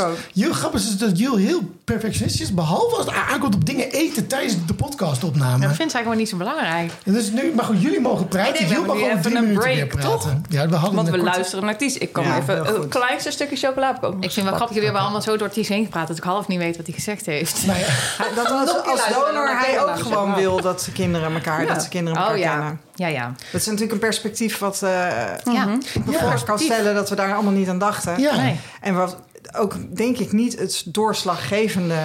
[0.53, 2.55] grappig is dat Jules heel perfectionistisch is.
[2.55, 5.67] Behalve als het aankomt op dingen eten tijdens de podcastopname.
[5.67, 6.91] Dat vindt zij gewoon niet zo belangrijk.
[7.05, 8.67] En dus nu, maar goed, jullie mogen praten.
[8.67, 10.45] Jules mag gewoon even drie een minuten weer praten.
[10.49, 11.99] Ja, we hadden Want we luisteren naar Ties.
[11.99, 12.89] Ik kan even goed.
[12.89, 15.67] kleinste stukje chocola heb ik vind het wel grappig, jullie hebben allemaal zo door het
[15.69, 16.09] heen gepraat...
[16.09, 17.67] dat ik half niet weet wat hij gezegd heeft.
[17.67, 17.79] Nou
[18.19, 21.89] Hij- Dat als, als donor hij ook gewoon wil dat ze kinderen elkaar, dat ze
[21.89, 22.51] kinderen elkaar Oh ja.
[22.57, 22.81] kennen.
[22.95, 23.33] Ja, ja.
[23.53, 24.91] Dat is natuurlijk een perspectief wat eh
[25.53, 25.69] Ja.
[25.95, 28.21] ik me voor kan stellen dat we daar allemaal niet aan dachten.
[28.21, 28.37] ja.
[28.37, 28.61] Nee.
[28.81, 29.17] En wat
[29.57, 31.99] ook denk ik niet het doorslaggevende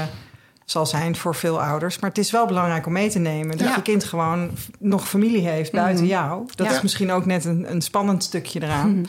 [0.65, 1.99] zal zijn voor veel ouders.
[1.99, 3.57] Maar het is wel belangrijk om mee te nemen.
[3.57, 3.75] Dat Ja.
[3.75, 6.47] je kind gewoon nog familie heeft buiten jou.
[6.55, 6.73] Dat Ja.
[6.73, 9.05] is misschien ook net een, een spannend stukje eraan.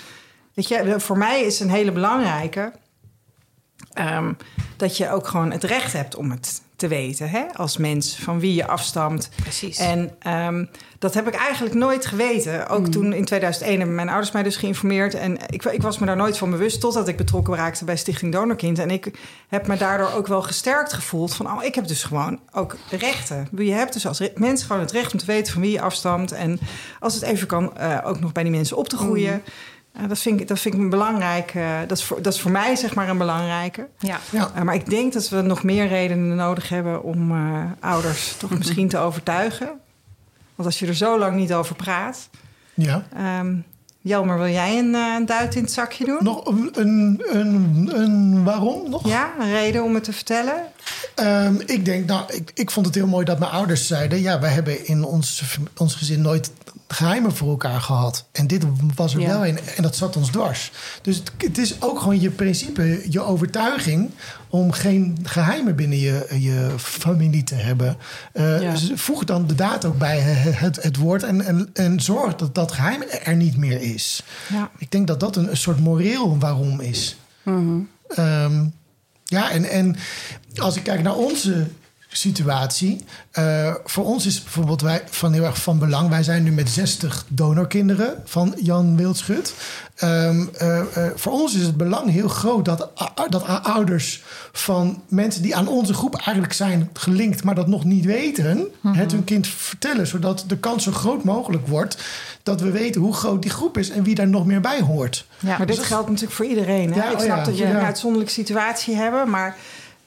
[0.55, 2.73] Weet je, voor mij is een hele belangrijke...
[3.93, 4.33] ehm,
[4.77, 7.45] dat je ook gewoon het recht hebt om het te weten hè?
[7.55, 9.29] als mens, van wie je afstamt.
[9.43, 9.79] Precies.
[9.79, 10.65] En ehm,
[10.99, 12.69] dat heb ik eigenlijk nooit geweten.
[12.69, 15.15] Ook toen in 2001 hebben mijn ouders mij dus geïnformeerd.
[15.15, 18.33] En ik, ik was me daar nooit van bewust totdat ik betrokken raakte bij Stichting
[18.33, 18.79] Donorkind.
[18.79, 19.11] En ik
[19.49, 21.47] heb me daardoor ook wel gesterkt gevoeld van...
[21.47, 23.49] oh, ik heb dus gewoon ook rechten.
[23.57, 26.33] Je hebt dus als mens gewoon het recht om te weten van wie je afstamt.
[26.33, 26.59] En
[27.01, 29.33] als het even kan, eh, ook nog bij die mensen op te groeien.
[29.33, 29.53] Eh,
[30.09, 31.55] dat, vind ik, dat vind ik een belangrijk.
[31.55, 33.89] eh, dat, is voor, dat is voor mij zeg maar een belangrijke.
[33.99, 34.21] ja.
[34.31, 34.51] Ja.
[34.55, 38.51] Eh, maar ik denk dat we nog meer redenen nodig hebben om eh, ouders toch
[38.59, 39.67] misschien te overtuigen.
[40.55, 42.29] Want als je er zo lang niet over praat.
[42.75, 43.07] Ja.
[43.17, 43.55] Ehm
[44.07, 46.19] Jelmer, wil jij een, eh, een duit in het zakje doen?
[46.21, 49.09] Nog een, een, een, een waarom nog?
[49.09, 50.63] Ja, een reden om het te vertellen?
[51.15, 54.41] Ehm, ik denk, nou, ik, ik vond het heel mooi dat mijn ouders zeiden: ja,
[54.41, 56.51] wij hebben in ons, ons gezin nooit
[56.89, 58.25] geheimen voor elkaar gehad.
[58.33, 59.27] En dit was er Ja.
[59.29, 59.59] wel in.
[59.77, 60.73] En dat zat ons dwars.
[61.03, 64.11] Dus het, het is ook gewoon je principe, je overtuiging
[64.49, 67.97] om geen geheimen binnen je, je familie te hebben.
[68.33, 68.71] Eh, Ja.
[68.71, 72.55] dus voeg dan de daad ook bij het, het woord en, en, en zorg dat
[72.55, 74.23] dat geheim er niet meer is.
[74.53, 74.71] Ja.
[74.79, 77.17] Ik denk dat dat een, een soort moreel waarom is.
[78.09, 78.65] Ehm,
[79.25, 79.97] ja, en, en
[80.57, 81.67] als ik kijk naar onze
[82.17, 83.05] situatie.
[83.31, 86.09] eh, voor ons is bijvoorbeeld wij van heel erg van belang.
[86.09, 89.55] Wij zijn nu met 60 donorkinderen van Jan Wildschut.
[89.97, 92.91] Ehm, eh, eh, voor ons is het belang heel groot dat,
[93.29, 98.05] dat ouders van mensen die aan onze groep eigenlijk zijn gelinkt, maar dat nog niet
[98.05, 100.07] weten, het hun kind vertellen.
[100.07, 101.97] Zodat de kans zo groot mogelijk wordt
[102.43, 105.27] dat we weten hoe groot die groep is en wie daar nog meer bij hoort.
[105.39, 105.57] Ja.
[105.59, 106.93] Maar dit geldt natuurlijk voor iedereen.
[106.93, 107.01] Hè?
[107.01, 107.79] Ja, ik oh snap ja, dat jullie ja.
[107.79, 109.57] een uitzonderlijke situatie hebben, maar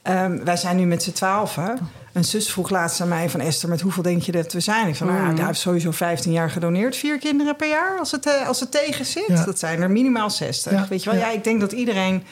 [0.02, 1.80] ehm, wij zijn nu met z'n twaalfen.
[2.13, 4.88] Een zus vroeg laatst aan mij van Esther, met hoeveel denk je dat we zijn?
[4.88, 8.26] Ik van, nou, hij heeft sowieso 15 jaar gedoneerd, vier kinderen per jaar als het,
[8.26, 9.28] eh, als het tegen zit.
[9.28, 9.45] Ja.
[9.45, 10.72] Dat zijn er minimaal 60.
[10.72, 11.19] Ja, Weet je wel?
[11.19, 11.28] ja.
[11.28, 12.24] Ja, ik denk dat iedereen.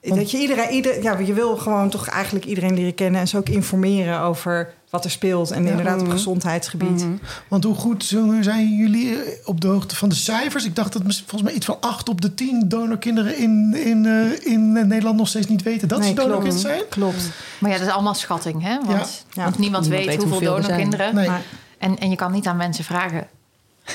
[0.00, 3.36] Dat je iedereen, ieder, ja, je wil gewoon toch eigenlijk iedereen leren kennen en ze
[3.36, 5.50] ook informeren over wat er speelt.
[5.50, 7.06] En inderdaad op gezondheidsgebied.
[7.48, 10.64] Want hoe goed zo- zijn jullie eh, op de hoogte van de cijfers?
[10.64, 14.52] Ik dacht dat volgens mij iets van 8 op de 10 donorkinderen in, in, eh,
[14.52, 16.60] in Nederland nog steeds niet weten dat Nee, ze donorkind klopt.
[16.60, 16.82] zijn.
[16.88, 17.28] Klopt.
[17.58, 18.74] Maar ja, dat is allemaal schatting, hè?
[18.74, 18.94] Want, Ja.
[18.98, 21.14] want niemand, Niemand weet, weet hoeveel, er donorkinderen.
[21.14, 21.28] Nee.
[21.28, 21.42] Maar-
[21.78, 23.26] En, en je kan niet aan mensen vragen.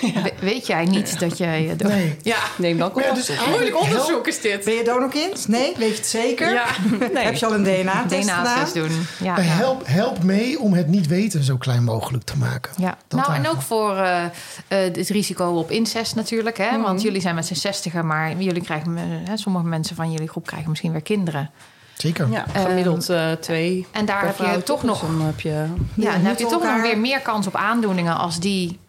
[0.01, 1.73] We- weet jij niet dat jij...
[1.77, 2.15] do- Nee.
[2.21, 4.65] Ja, Neem dan ja, dus moeilijk onderzoek is dit.
[4.65, 5.47] Ben je donorkind?
[5.47, 6.53] Nee, weet je het zeker?
[6.53, 6.65] Ja,
[7.13, 8.43] Heb je al een DNA-test gedaan?
[8.43, 9.05] DNA-test doen.
[9.23, 9.51] Ja, Eh, ja.
[9.51, 12.73] Help, help mee om het niet weten zo klein mogelijk te maken.
[12.77, 14.29] Ja, Dat nou en ook voor eh, eh,
[14.67, 16.57] het risico op incest natuurlijk.
[16.57, 16.81] Hè?
[16.81, 20.45] Want jullie zijn met z'n zestigen, maar jullie krijgen, hè, sommige mensen van jullie groep
[20.47, 21.49] krijgen misschien weer kinderen.
[21.97, 22.27] Zeker.
[22.31, 23.85] Ja, gemiddeld eh, twee.
[23.91, 25.65] En daar heb je toch nog, heb je...
[25.95, 28.79] ja, dan heb je toch nog weer meer kans op aandoeningen als die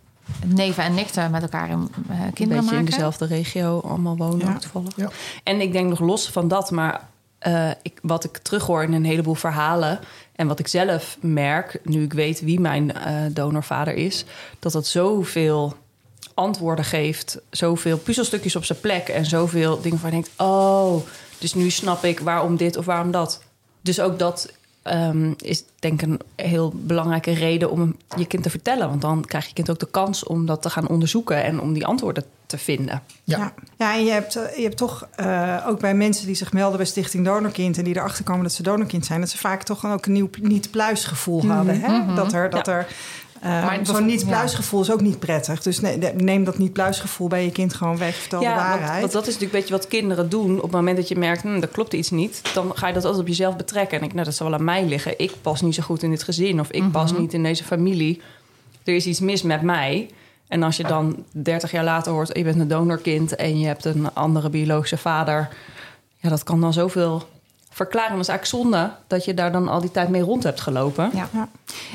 [0.45, 4.47] neven en nichten met elkaar in, eh, een kinderen beetje in dezelfde regio allemaal wonen
[4.47, 4.59] Ja.
[4.59, 4.97] toevallig.
[4.97, 5.11] Ja.
[5.43, 7.09] En ik denk nog los van dat, maar
[7.39, 9.99] eh, ik, wat ik terughoor in een heleboel verhalen...
[10.33, 14.25] en wat ik zelf merk, nu ik weet wie mijn eh, donorvader is...
[14.59, 15.75] dat dat zoveel
[16.35, 19.09] antwoorden geeft, zoveel puzzelstukjes op zijn plek...
[19.09, 21.03] en zoveel dingen waar je denkt, oh,
[21.39, 23.43] dus nu snap ik waarom dit of waarom dat.
[23.81, 24.53] Dus ook dat
[24.87, 28.89] ehm, is denk ik een heel belangrijke reden om je kind te vertellen.
[28.89, 31.45] Want dan krijgt je kind ook de kans om dat te gaan onderzoeken...
[31.45, 33.03] en om die antwoorden te vinden.
[33.25, 33.39] Ja.
[33.39, 33.53] Ja.
[33.77, 36.77] ja, en je hebt, eh, je hebt toch eh, ook bij mensen die zich melden
[36.77, 37.79] bij Stichting Donorkind...
[37.79, 39.21] en die erachter komen dat ze donorkind zijn...
[39.21, 41.81] dat ze vaak toch ook een nieuw niet-pluisgevoel hadden.
[41.81, 42.15] Hè?
[42.15, 42.51] Dat er...
[42.51, 42.87] Dat er
[43.47, 45.63] eh, Maar zo'n niet-pluisgevoel is ook niet prettig.
[45.63, 48.15] Dus ne- ne- neem dat niet-pluisgevoel bij je kind gewoon weg.
[48.15, 49.01] Vertel de want, waarheid.
[49.01, 50.57] want dat is natuurlijk een beetje wat kinderen doen.
[50.57, 52.41] Op het moment dat je merkt, hm, er klopt iets niet...
[52.55, 53.95] dan ga je dat altijd op jezelf betrekken.
[53.95, 55.19] En denk, nou, dat zal wel aan mij liggen.
[55.19, 56.61] Ik pas niet zo goed in dit gezin.
[56.61, 58.21] Of ik pas niet in deze familie.
[58.85, 60.11] Er is iets mis met mij.
[60.49, 62.37] En als je dan 30 jaar later hoort...
[62.37, 65.49] je bent een donorkind en je hebt een andere biologische vader...
[66.17, 67.23] ja, dat kan dan zoveel
[67.77, 68.11] verklaren.
[68.11, 71.11] Dat is eigenlijk zonde dat je daar dan al die tijd mee rond hebt gelopen.
[71.15, 71.29] Ja.
[71.33, 71.49] Ja.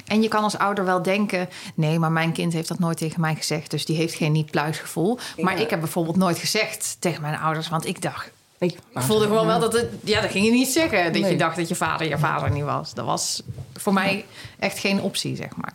[0.06, 1.50] En je kan als ouder wel denken...
[1.76, 3.72] nee, maar mijn kind heeft dat nooit tegen mij gezegd...
[3.72, 5.20] dus die heeft geen niet-pluisgevoel.
[5.38, 7.70] Maar ik heb bijvoorbeeld nooit gezegd tegen mijn ouders...
[7.70, 8.32] want ik dacht...
[8.60, 9.88] Ik voelde gewoon wel dat het...
[10.04, 11.04] Ja, dat ging je niet zeggen.
[11.04, 11.32] Dat Nee.
[11.32, 12.94] je dacht dat je vader je vader niet was.
[12.94, 14.26] Dat was voor mij
[14.62, 15.74] echt geen optie, zeg maar.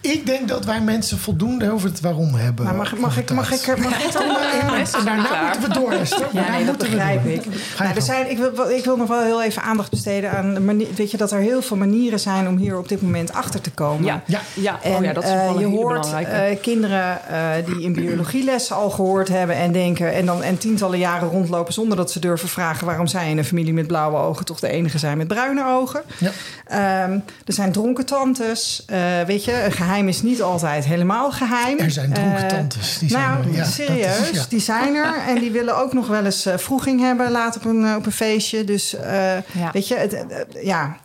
[0.00, 2.64] Ik denk dat wij mensen voldoende over het waarom hebben.
[2.64, 4.22] Maar mag, mag, ik, mag, ik, mag ik dan...
[4.22, 6.20] eh, daarna moeten we door, Esther.
[6.20, 7.44] Ja, Daarna nee, dat moeten we begrijp ik.
[7.78, 10.54] Nou, er zijn, ik, wil, ik wil nog wel heel even aandacht besteden aan...
[10.54, 13.32] de manier, weet je, dat er heel veel manieren zijn om hier op dit moment
[13.32, 14.04] achter te komen.
[14.04, 14.40] Ja, Ja.
[14.54, 14.82] ja.
[14.82, 18.90] En oh ja, dat is eh, je hoort eh, kinderen eh, die in biologielessen al
[18.90, 20.12] gehoord hebben en denken...
[20.12, 22.86] En, dan, en tientallen jaren rondlopen zonder dat ze durven vragen...
[22.86, 26.02] waarom zij in een familie met blauwe ogen toch de enige zijn met bruine ogen.
[26.18, 26.30] Ja.
[26.66, 28.82] Ehm, er zijn dronken tantes.
[28.86, 31.78] Eh, weet je, een geheim is niet altijd helemaal geheim.
[31.78, 32.98] Er zijn dronken Eh, tantes.
[32.98, 33.52] Die zijn nou, er.
[33.52, 34.44] Ja, is- serieus, ja.
[34.48, 35.14] die zijn er.
[35.26, 38.12] En die willen ook nog wel eens eh, vroeging hebben laat op een, op een
[38.12, 38.64] feestje.
[38.64, 39.70] Dus eh, Ja.
[39.72, 40.16] weet je, het,
[40.62, 40.96] ja...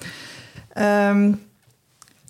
[0.73, 1.31] Ehm,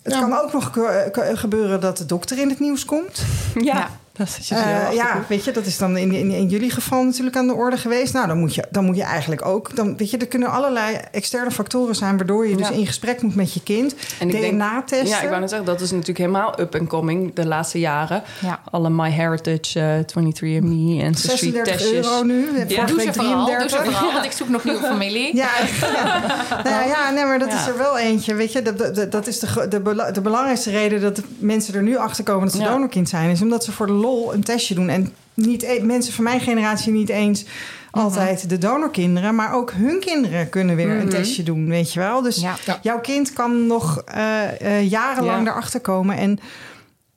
[0.02, 0.20] het Ja.
[0.20, 3.22] kan ook nog ge- ge- gebeuren dat de dokter in het nieuws komt.
[3.60, 3.90] Ja,
[4.26, 7.36] dat dus Eh, ja, weet je, dat is dan in, in, in jullie geval natuurlijk
[7.36, 8.12] aan de orde geweest.
[8.12, 9.76] Nou, dan moet je, dan moet je eigenlijk ook.
[9.76, 12.74] Dan, weet je, er kunnen allerlei externe factoren zijn waardoor je dus Ja.
[12.74, 13.94] in gesprek moet met je kind.
[14.20, 15.08] En ik denk- DNA-testen.
[15.08, 18.22] Ja, ik wou net zeggen, dat is natuurlijk helemaal up and coming de laatste jaren.
[18.40, 18.60] Ja.
[18.70, 22.46] Alle MyHeritage, eh 23andMe en 36 euro nu.
[22.68, 22.86] Ja.
[22.86, 23.84] Vorige Doe ze vooral, doe ze 33.
[23.84, 25.36] vooral, want ik zoek nog nieuwe familie.
[25.36, 25.48] Ja,
[25.94, 26.20] ja.
[26.64, 27.60] Nou ja, ja, nee, maar dat Ja.
[27.60, 28.34] is er wel eentje.
[28.34, 31.82] Weet je, dat, dat, dat is de, de, de belangrijkste reden dat de mensen er
[31.82, 32.70] nu achter komen dat ze Ja.
[32.70, 33.92] donorkind zijn, is omdat ze voor de
[34.32, 34.88] een testje doen.
[34.88, 37.44] En niet e- mensen van mijn generatie niet eens
[37.90, 42.22] altijd de donorkinderen, maar ook hun kinderen kunnen weer een testje doen, weet je wel.
[42.22, 42.56] Dus Ja.
[42.82, 45.50] Jouw kind kan nog eh, eh, jarenlang Ja.
[45.50, 46.16] erachter komen.
[46.16, 46.38] En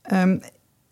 [0.02, 0.38] ehm,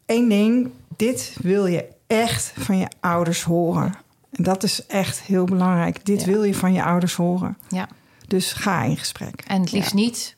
[0.05, 3.93] één ding, dit wil je echt van je ouders horen.
[4.31, 6.05] En dat is echt heel belangrijk.
[6.05, 6.25] Dit Ja.
[6.27, 7.57] wil je van je ouders horen.
[7.69, 7.87] Ja.
[8.27, 9.43] Dus ga in gesprek.
[9.47, 10.35] En het liefst niet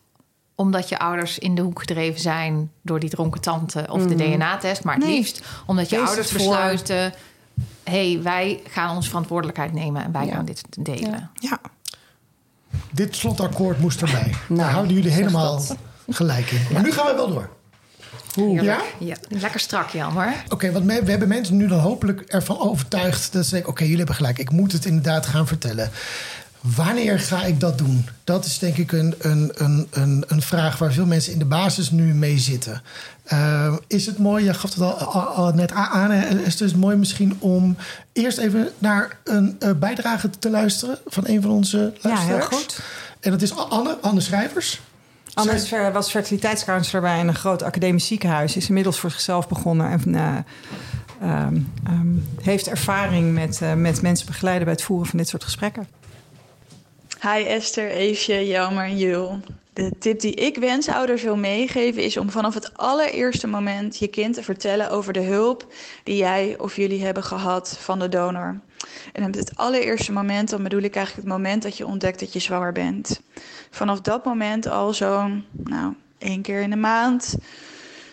[0.55, 4.83] omdat je ouders in de hoek gedreven zijn door die dronken tante of de DNA-test,
[4.83, 5.15] maar het Nee.
[5.15, 7.13] liefst omdat je Wees ouders besluiten:
[7.83, 10.33] hé, hey, wij gaan onze verantwoordelijkheid nemen en wij Ja.
[10.33, 11.29] gaan dit delen.
[11.33, 11.59] Ja.
[12.91, 14.33] Dit slotakkoord moest erbij.
[14.47, 15.77] Nou, Daar houden jullie helemaal dat.
[16.09, 16.61] gelijk in.
[16.73, 17.49] Maar nu gaan we wel door.
[18.35, 18.63] Heerlijk.
[18.63, 18.81] Ja?
[18.99, 19.15] ja?
[19.29, 20.43] Lekker strak, Jelmer.
[20.49, 23.97] Oké, want we hebben mensen nu dan hopelijk ervan overtuigd dat ze denken: oké, jullie
[23.97, 25.91] hebben gelijk, ik moet het inderdaad gaan vertellen.
[26.63, 28.05] Wanneer ga ik dat doen?
[28.23, 29.51] Dat is denk ik een, een,
[29.91, 32.81] een, een, vraag waar veel mensen in de basis nu mee zitten.
[33.23, 36.73] Eh, is het mooi, je gaf het al, al, al net aan, is het dus
[36.73, 37.77] mooi misschien om
[38.13, 42.49] eerst even naar een eh, bijdrage te luisteren van een van onze ja, luisteraars?
[42.49, 42.79] heel goed.
[43.19, 44.81] En dat is Anne, Anne Schrijvers.
[45.67, 48.55] Ver- was fertiliteitscounselor bij een groot academisch ziekenhuis.
[48.55, 49.89] Is inmiddels voor zichzelf begonnen.
[49.89, 50.37] En eh,
[51.21, 52.07] ehm, ehm,
[52.41, 55.87] heeft ervaring met, met mensen begeleiden bij het voeren van dit soort gesprekken.
[57.23, 59.39] Hi Esther, Eefje, Jelmer en Jul.
[59.73, 64.33] De tip die ik wensouders wil meegeven is om vanaf het allereerste moment je kind
[64.33, 68.59] te vertellen over de hulp die jij of jullie hebben gehad van de donor.
[69.13, 72.33] En op het allereerste moment, dan bedoel ik eigenlijk het moment dat je ontdekt dat
[72.33, 73.21] je zwanger bent.
[73.69, 77.35] Vanaf dat moment al zo'n, nou, één keer in de maand,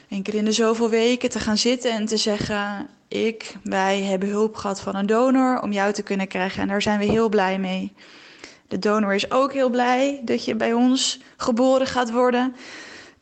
[0.09, 4.29] één keer in de zoveel weken te gaan zitten en te zeggen: Ik, wij hebben
[4.29, 6.63] hulp gehad van een donor om jou te kunnen krijgen.
[6.63, 7.93] En daar zijn we heel blij mee.
[8.71, 12.57] De donor is ook heel blij dat je bij ons geboren gaat worden.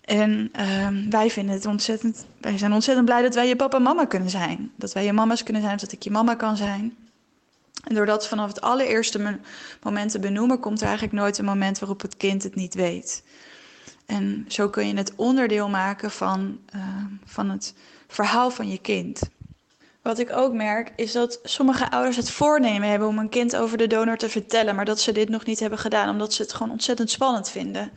[0.05, 2.27] En ehm, wij vinden het ontzettend.
[2.41, 4.73] Wij zijn ontzettend blij dat wij je papa en mama kunnen zijn.
[4.77, 6.97] Dat wij je mama's kunnen zijn, dat ik je mama kan zijn.
[7.85, 9.39] En doordat vanaf het allereerste mo-
[9.83, 13.25] moment te benoemen, komt er eigenlijk nooit een moment waarop het kind het niet weet.
[14.07, 17.75] En zo kun je het onderdeel maken van, ehm, van het
[18.09, 19.21] verhaal van je kind.
[20.09, 23.79] Wat ik ook merk is dat sommige ouders het voornemen hebben om een kind over
[23.79, 26.53] de donor te vertellen, maar dat ze dit nog niet hebben gedaan omdat ze het
[26.53, 27.91] gewoon ontzettend spannend vinden.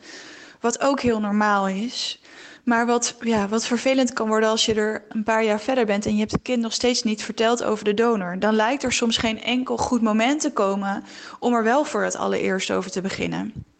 [0.60, 2.20] Wat ook heel normaal is.
[2.64, 6.06] Maar wat, ja, wat vervelend kan worden als je er een paar jaar verder bent
[6.06, 8.38] en je hebt het kind nog steeds niet verteld over de donor.
[8.38, 11.04] Dan lijkt er soms geen enkel goed moment te komen
[11.38, 13.71] om er wel voor het allereerst over te beginnen.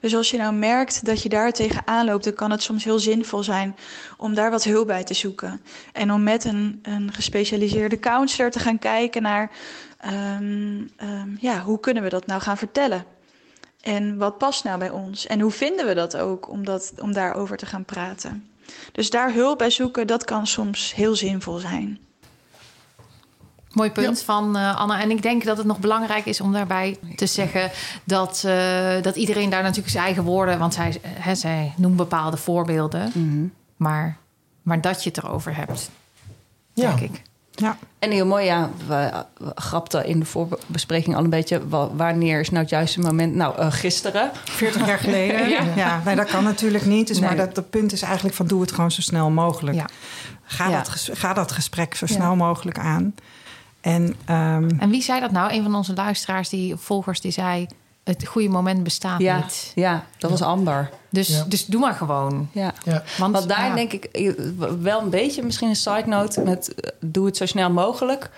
[0.00, 2.98] Dus als je nou merkt dat je daar tegenaan loopt, dan kan het soms heel
[2.98, 3.76] zinvol zijn
[4.16, 5.60] om daar wat hulp bij te zoeken.
[5.92, 9.50] En om met een, een gespecialiseerde counselor te gaan kijken naar
[9.98, 13.04] ehm, ehm, ja, hoe kunnen we dat nou gaan vertellen.
[13.80, 15.26] En wat past nou bij ons?
[15.26, 18.48] En hoe vinden we dat ook om, dat, om daarover te gaan praten?
[18.92, 21.98] Dus daar hulp bij zoeken, dat kan soms heel zinvol zijn.
[23.74, 25.00] Mooi punt van eh, Anna.
[25.00, 27.70] En ik denk dat het nog belangrijk is om daarbij te zeggen
[28.04, 32.36] dat, eh, dat iedereen daar natuurlijk zijn eigen woorden, want zij, hè, zij noemt bepaalde
[32.36, 33.12] voorbeelden,
[33.76, 34.16] maar,
[34.62, 35.90] maar dat je het erover hebt,
[36.72, 36.88] Ja.
[36.88, 37.22] denk ik.
[37.56, 37.76] Ja.
[37.98, 41.68] En heel mooi, ja, we, we grapten in de voorbespreking al een beetje...
[41.68, 43.34] wa- wanneer is nou het juiste moment?
[43.34, 44.30] Nou, eh, gisteren.
[44.44, 45.48] 40 jaar geleden.
[45.56, 45.62] Ja.
[45.76, 46.00] ja.
[46.04, 47.06] nee, dat kan natuurlijk niet.
[47.06, 47.28] Dus Nee.
[47.28, 49.76] Maar dat, dat punt is eigenlijk van doe het gewoon zo snel mogelijk.
[49.76, 49.86] Ja.
[50.44, 50.76] Ga, Ja.
[50.82, 52.14] dat, ga dat gesprek zo Ja.
[52.14, 53.14] snel mogelijk aan.
[53.84, 55.52] En ehm, En wie zei dat nou?
[55.52, 57.66] Een van onze luisteraars, die volgers, die zei:
[58.04, 59.72] Het goede moment bestaat Ja, niet.
[59.74, 60.90] ja, dat was Amber.
[61.10, 61.44] Dus, Ja.
[61.48, 62.48] dus doe maar gewoon.
[62.52, 62.72] Ja.
[62.84, 63.02] Ja.
[63.18, 63.74] Want, Want daar ja.
[63.74, 64.08] denk ik
[64.80, 68.30] wel een beetje, misschien een side note met eh, doe het zo snel mogelijk.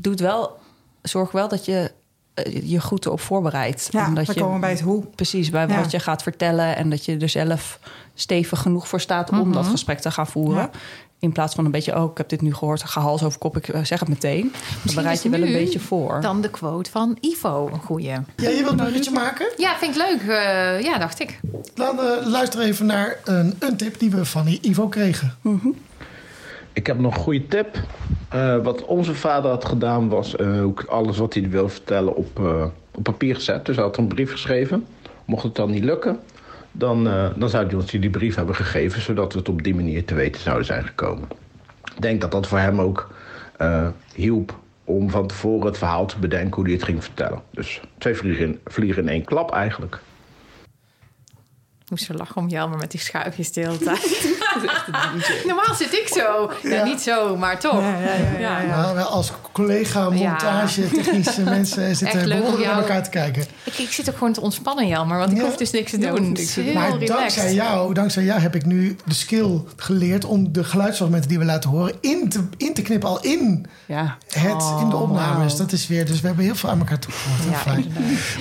[0.00, 0.58] Doe het wel,
[1.02, 1.92] zorg wel dat je
[2.34, 3.88] eh, je goed erop voorbereidt.
[3.90, 5.04] ja, En dat we je, komen bij het hoe.
[5.06, 5.76] Precies, bij Ja.
[5.80, 7.78] wat je gaat vertellen en dat je er zelf
[8.14, 10.62] stevig genoeg voor staat om dat gesprek te gaan voeren.
[10.62, 10.70] Ja.
[11.22, 13.56] In plaats van een beetje, oh, ik heb dit nu gehoord, ga hals over kop,
[13.56, 14.52] ik eh, zeg het meteen.
[14.82, 16.20] Dan bereid je wel een beetje voor.
[16.20, 18.06] Dan de quote van Ivo, een goeie.
[18.06, 19.46] Ja, je wilt een bruggetje maken?
[19.56, 20.20] Ja, vind ik leuk.
[20.20, 21.40] eh, ja, dacht ik.
[21.74, 25.34] Laten we luisteren even naar een, een tip die we van Ivo kregen.
[26.72, 27.76] Ik heb nog een goede tip.
[28.28, 32.38] Eh, wat onze vader had gedaan was eh, ook alles wat hij wilde vertellen op,
[32.38, 33.66] eh, op papier gezet.
[33.66, 34.86] Dus hij had een brief geschreven.
[35.24, 36.18] Mocht het dan niet lukken,
[36.72, 39.74] dan, uh, dan zou hij ons die brief hebben gegeven, zodat we het op die
[39.74, 41.28] manier te weten zouden zijn gekomen.
[41.94, 43.10] Ik denk dat dat voor hem ook
[43.58, 47.42] uh, hielp om van tevoren het verhaal te bedenken hoe hij het ging vertellen.
[47.50, 50.00] Dus twee vliegen in, vliegen in één klap eigenlijk.
[51.84, 54.36] Ik moest zo lachen om Jelmer met die schuifjes de hele tijd.
[55.46, 56.52] Normaal zit ik zo.
[56.62, 56.84] Ja.
[56.84, 57.80] niet zo, maar toch.
[57.80, 63.44] Ja, ja, ja, wel als collega montage, technische mensen zitten behoorlijk naar elkaar te kijken.
[63.64, 66.36] Ik, ik, zit ook gewoon te ontspannen, Jelmer, want ik hoef dus niks te doen.
[66.36, 71.28] heel maar dankzij jou, dankzij jou heb ik nu de skill geleerd om de geluidsfragmenten
[71.28, 73.66] die we laten horen in te, in te knippen al in
[74.26, 75.56] het in de opnames.
[75.56, 77.50] Dat is weer, dus we hebben heel veel aan elkaar toegevoegd.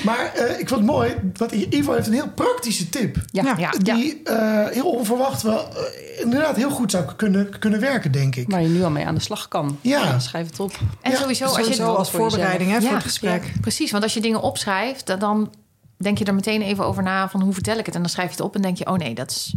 [0.03, 3.17] Maar uh, ik vond het mooi, want Ivo heeft een heel praktische tip.
[3.31, 8.11] Ja, ja, die uh, heel onverwacht wel uh, inderdaad heel goed zou kunnen, kunnen werken,
[8.11, 8.49] denk ik.
[8.49, 9.77] Waar je nu al mee aan de slag kan.
[9.81, 10.19] Ja.
[10.19, 10.79] schrijf het op.
[11.01, 13.53] En sowieso, als je als voorbereiding hè, voor het gesprek.
[13.61, 15.53] precies, want als je dingen opschrijft, dan
[15.97, 17.95] denk je er meteen even over na van hoe vertel ik het.
[17.95, 19.53] En dan schrijf je het op en denk je, oh nee, dat, is,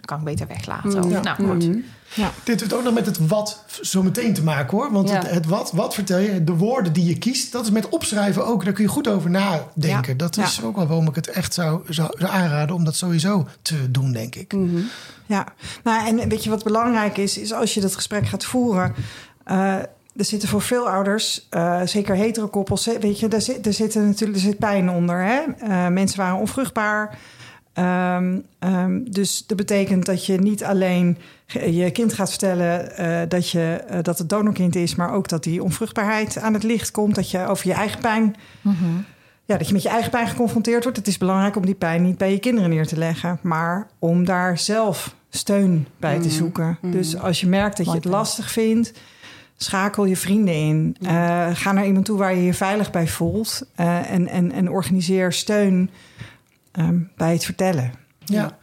[0.00, 1.08] kan ik beter weglaten.
[1.08, 1.66] Mm, nou, goed.
[1.68, 1.84] Mm.
[2.14, 2.30] Ja.
[2.44, 4.92] Dit heeft ook nog met het wat zo meteen te maken hoor.
[4.92, 7.88] Want het, het, wat, wat vertel je, de woorden die je kiest, dat is met
[7.88, 8.64] opschrijven ook.
[8.64, 10.16] Daar kun je goed over nadenken.
[10.16, 13.90] Dat is ook wel waarom ik het echt zou, zou, aanraden om dat sowieso te
[13.90, 14.52] doen, denk ik.
[14.52, 14.88] Mm -hmm.
[15.26, 15.46] Ja,
[15.84, 18.94] nou en weet je wat belangrijk is, is als je dat gesprek gaat voeren.
[19.46, 19.76] Uh,
[20.16, 24.06] er zitten voor veel ouders, uh, zeker hetero koppels, weet je, er zit, er zitten
[24.06, 25.24] natuurlijk er zit pijn onder.
[25.24, 25.40] Hè?
[25.62, 27.18] Uh, mensen waren onvruchtbaar.
[27.78, 31.18] Um, um, dus dat betekent dat je niet alleen
[31.70, 35.62] je kind gaat vertellen uh, dat, je, dat het donorkind is, maar ook dat die
[35.62, 37.14] onvruchtbaarheid aan het licht komt.
[37.14, 38.36] Dat je over je eigen pijn.
[38.60, 39.04] Mm -hmm.
[39.44, 40.98] Ja, dat je met je eigen pijn geconfronteerd wordt.
[40.98, 44.24] Het is belangrijk om die pijn niet bij je kinderen neer te leggen, maar om
[44.24, 46.28] daar zelf steun bij mm -hmm.
[46.28, 46.66] te zoeken.
[46.66, 46.90] Mm -hmm.
[46.90, 48.92] Dus als je merkt dat je het lastig vindt,
[49.62, 50.96] schakel je vrienden in.
[51.00, 55.32] Uh, ga naar iemand toe waar je je veilig bij voelt en, en, en organiseer
[55.32, 55.90] steun
[56.78, 57.92] um, bij het vertellen.
[58.24, 58.58] Ja.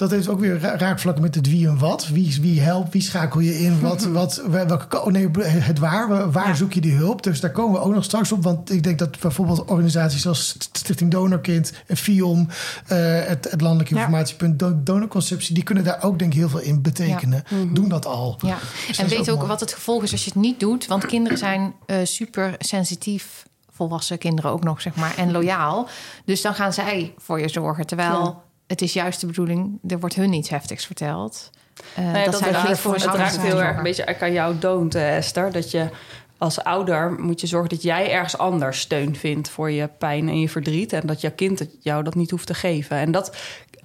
[0.00, 2.08] Dat heeft ook weer raakvlakken met het wie en wat.
[2.08, 6.48] Wie, wie helpt, wie schakel je in, wat, wat, welke, oh nee, het waar, waar
[6.48, 6.54] ja.
[6.54, 7.22] zoek je die hulp?
[7.22, 8.42] Dus daar komen we ook nog straks op.
[8.42, 12.48] Want ik denk dat bijvoorbeeld organisaties zoals Stichting Donorkind en FIOM, uh,
[13.26, 14.80] het, het Landelijk Informatiepunt ja.
[14.84, 17.44] Donorconceptie, die kunnen daar ook denk ik heel veel in betekenen.
[17.48, 17.56] Ja.
[17.72, 18.38] Doen dat al.
[18.38, 18.58] Ja.
[18.86, 20.86] Dus en weet ook, wat het gevolg is als je het niet doet.
[20.86, 25.88] Want kinderen zijn uh, super sensitief volwassen kinderen ook nog, zeg maar, en loyaal.
[26.24, 27.86] Dus dan gaan zij voor je zorgen.
[27.86, 28.48] Terwijl.
[28.70, 31.50] Het is juist de bedoeling, er wordt hun iets heftigs verteld.
[31.98, 34.94] Uh, nee, dat, dat dan voor het raakt heel erg een beetje aan jou doont,
[34.94, 35.52] Esther.
[35.52, 35.88] Dat je
[36.40, 40.40] als ouder moet je zorgen dat jij ergens anders steun vindt voor je pijn en
[40.40, 40.92] je verdriet.
[40.92, 42.96] En dat jouw kind jou dat niet hoeft te geven.
[42.96, 43.36] En dat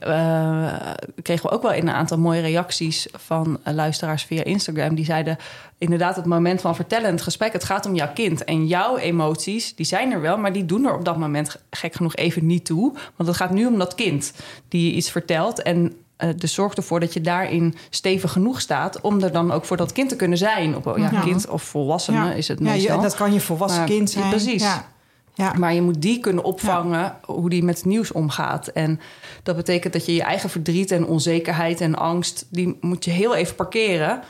[0.08, 0.74] uh,
[1.22, 4.96] kregen we ook wel in een aantal mooie reacties van uh, luisteraars via Instagram.
[4.96, 5.38] Die zeiden
[5.78, 7.54] inderdaad het moment van vertellen het gesprek.
[7.54, 8.44] Het gaat om jouw kind.
[8.44, 11.94] En jouw emoties, die zijn er wel, maar die doen er op dat moment gek
[11.94, 12.94] genoeg even niet toe.
[13.16, 14.34] Want het gaat nu om dat kind
[14.68, 15.62] die je iets vertelt.
[15.62, 19.66] En uh, dus zorg ervoor dat je daarin stevig genoeg staat om er dan ook
[19.66, 20.76] voor dat kind te kunnen zijn.
[20.76, 21.20] Op ja, ja.
[21.20, 22.32] kind of volwassene ja.
[22.32, 22.96] is het meestal.
[22.96, 24.30] Ja, dat kan je volwassen maar, kind zijn.
[24.30, 24.62] Precies.
[24.62, 24.94] Ja.
[25.34, 25.54] Ja.
[25.58, 28.68] Maar je moet die kunnen opvangen hoe die met het nieuws omgaat.
[28.68, 29.00] En
[29.44, 32.46] dat betekent dat je je eigen verdriet en onzekerheid en angst...
[32.50, 34.22] die moet je heel even parkeren.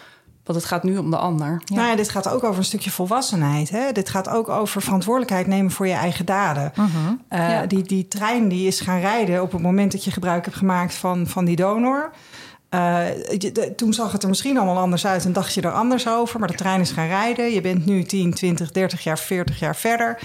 [0.45, 1.61] Want het gaat nu om de ander.
[1.65, 1.75] Ja.
[1.75, 3.69] Nou ja, dit gaat ook over een stukje volwassenheid.
[3.69, 3.91] Hè?
[3.91, 6.71] Dit gaat ook over verantwoordelijkheid nemen voor je eigen daden.
[6.79, 7.41] Uh -huh.
[7.41, 7.65] uh, ja.
[7.65, 10.93] die, die trein die is gaan rijden op het moment dat je gebruik hebt gemaakt
[10.93, 12.11] van, van die donor...
[12.69, 13.05] Uh,
[13.37, 16.39] de, toen zag het er misschien allemaal anders uit en dacht je er anders over.
[16.39, 17.51] Maar de trein is gaan rijden.
[17.51, 20.19] Je bent nu 10, 20, 30 jaar, 40 jaar verder.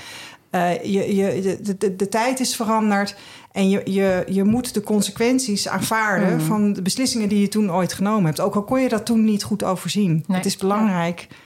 [0.50, 3.16] Uh, je, je, de, de, de, tijd is veranderd
[3.52, 6.40] en je, je, je moet de consequenties aanvaarden mm.
[6.40, 8.40] van de beslissingen die je toen ooit genomen hebt.
[8.40, 10.24] Ook al kon je dat toen niet goed overzien.
[10.26, 10.36] Nee.
[10.36, 11.36] Het is belangrijk ja.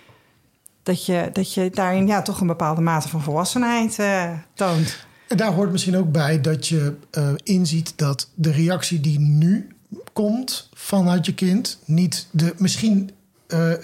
[0.82, 5.06] dat, je, dat je daarin ja, toch een bepaalde mate van volwassenheid uh, toont.
[5.28, 9.68] En daar hoort misschien ook bij dat je uh, inziet dat de reactie die nu
[10.12, 13.10] komt vanuit je kind niet de misschien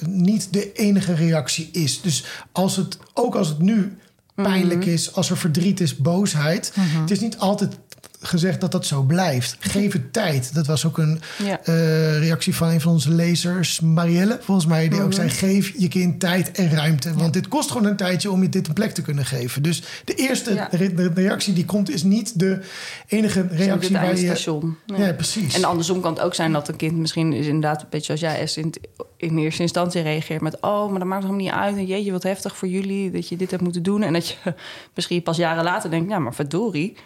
[0.07, 2.01] niet de enige reactie is.
[2.01, 3.99] Dus als het, ook als het nu
[4.35, 6.73] pijnlijk is, als er verdriet is, boosheid.
[6.75, 7.01] Mm -hmm.
[7.01, 7.79] Het is niet altijd
[8.21, 9.57] gezegd dat dat zo blijft.
[9.73, 10.55] Geef het tijd.
[10.55, 11.61] Dat was ook een ja.
[11.65, 15.89] uh, reactie van een van onze lezers, Marielle, volgens mij, die ook zei: geef je
[15.89, 17.15] kind tijd en ruimte.
[17.15, 19.63] Want dit kost gewoon een tijdje om je dit een plek te kunnen geven.
[19.63, 20.69] Dus de eerste ja.
[20.71, 22.61] re reactie die komt, is niet de
[23.07, 24.73] enige reactie waar je.
[24.87, 25.13] Ja.
[25.13, 25.55] precies.
[25.55, 28.21] En andersom kan het ook zijn dat een kind misschien is inderdaad een beetje zoals
[28.21, 28.75] jij is in,
[29.17, 31.77] in eerste instantie reageert met: Oh, maar dat maakt het helemaal niet uit.
[31.77, 34.03] En jeetje, wat heftig voor jullie dat je dit hebt moeten doen.
[34.03, 34.37] En dat je
[34.95, 36.97] misschien pas jaren later denkt: Ja, maar verdorie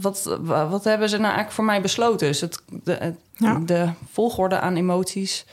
[0.00, 0.38] wat,
[0.70, 2.26] wat hebben ze nou eigenlijk voor mij besloten?
[2.26, 3.58] Dus het, de, ja.
[3.64, 5.44] de volgorde aan emoties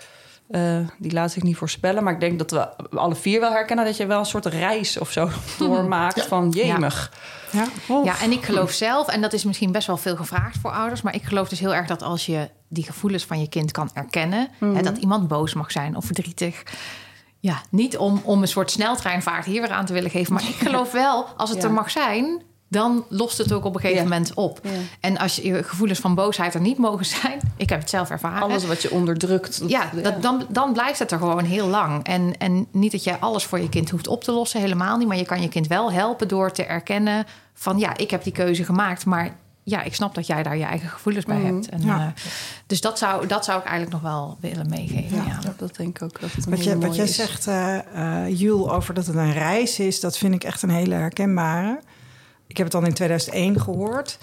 [0.47, 2.03] Eh, die laat zich niet voorspellen.
[2.03, 4.97] Maar ik denk dat we alle vier wel herkennen dat je wel een soort reis
[4.97, 5.29] of zo
[5.59, 7.11] doormaakt van jemig.
[7.51, 7.67] Ja.
[8.03, 11.01] Ja, en ik geloof zelf, en dat is misschien best wel veel gevraagd voor ouders,
[11.01, 13.89] maar ik geloof dus heel erg dat als je die gevoelens van je kind kan
[13.93, 16.63] erkennen, hè, dat iemand boos mag zijn of verdrietig.
[17.39, 20.55] Ja, niet om, om een soort sneltreinvaart hier weer aan te willen geven, maar ik
[20.55, 21.67] geloof wel, als het Ja.
[21.67, 24.09] er mag zijn, dan lost het ook op een gegeven Ja.
[24.09, 24.59] moment op.
[24.63, 24.69] Ja.
[24.99, 28.41] En als je gevoelens van boosheid er niet mogen zijn, ik heb het zelf ervaren.
[28.41, 29.59] Alles wat je onderdrukt.
[29.59, 32.03] dat- Ja, dat, dan, dan blijft het er gewoon heel lang.
[32.05, 35.07] En, en niet dat jij alles voor je kind hoeft op te lossen, helemaal niet.
[35.07, 38.33] Maar je kan je kind wel helpen door te erkennen van ja, ik heb die
[38.33, 39.05] keuze gemaakt.
[39.05, 41.69] Maar ja, ik snap dat jij daar je eigen gevoelens bij hebt.
[41.69, 41.99] En, Ja.
[41.99, 42.21] eh,
[42.67, 45.17] dus dat zou, dat zou ik eigenlijk nog wel willen meegeven.
[45.17, 45.23] Ja.
[45.25, 46.21] Ja, dat denk ik ook.
[46.21, 47.15] Dat het een Wat, je, wat jij is.
[47.15, 47.77] zegt, eh
[48.25, 51.79] eh, Jules, over dat het een reis is, dat vind ik echt een hele herkenbare.
[52.47, 54.17] Ik heb het dan in 2001 gehoord.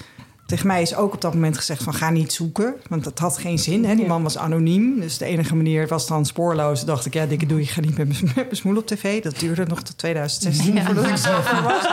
[0.46, 3.38] Tegen mij is ook op dat moment gezegd van ga niet zoeken, want dat had
[3.38, 3.84] geen zin.
[3.84, 3.94] Hè?
[3.94, 6.84] Die man was anoniem, dus de enige manier was dan spoorloos.
[6.84, 9.22] Dacht ik, ja, dikke doe, ik ga niet met mijn- smoel op tv.
[9.22, 11.86] Dat duurde nog tot 2016 voordat ik zover was.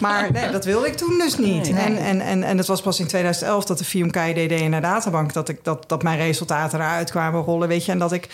[0.00, 1.70] Maar nee, dat wilde ik toen dus niet.
[1.70, 1.80] Nee.
[1.82, 5.32] En, en, en, en het was pas in 2011 dat de FIUM-KID in de databank...
[5.32, 7.92] Dat, ik, dat, dat mijn resultaten eruit kwamen rollen, weet je.
[7.92, 8.28] En dat ik...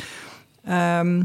[0.65, 1.23] ehm,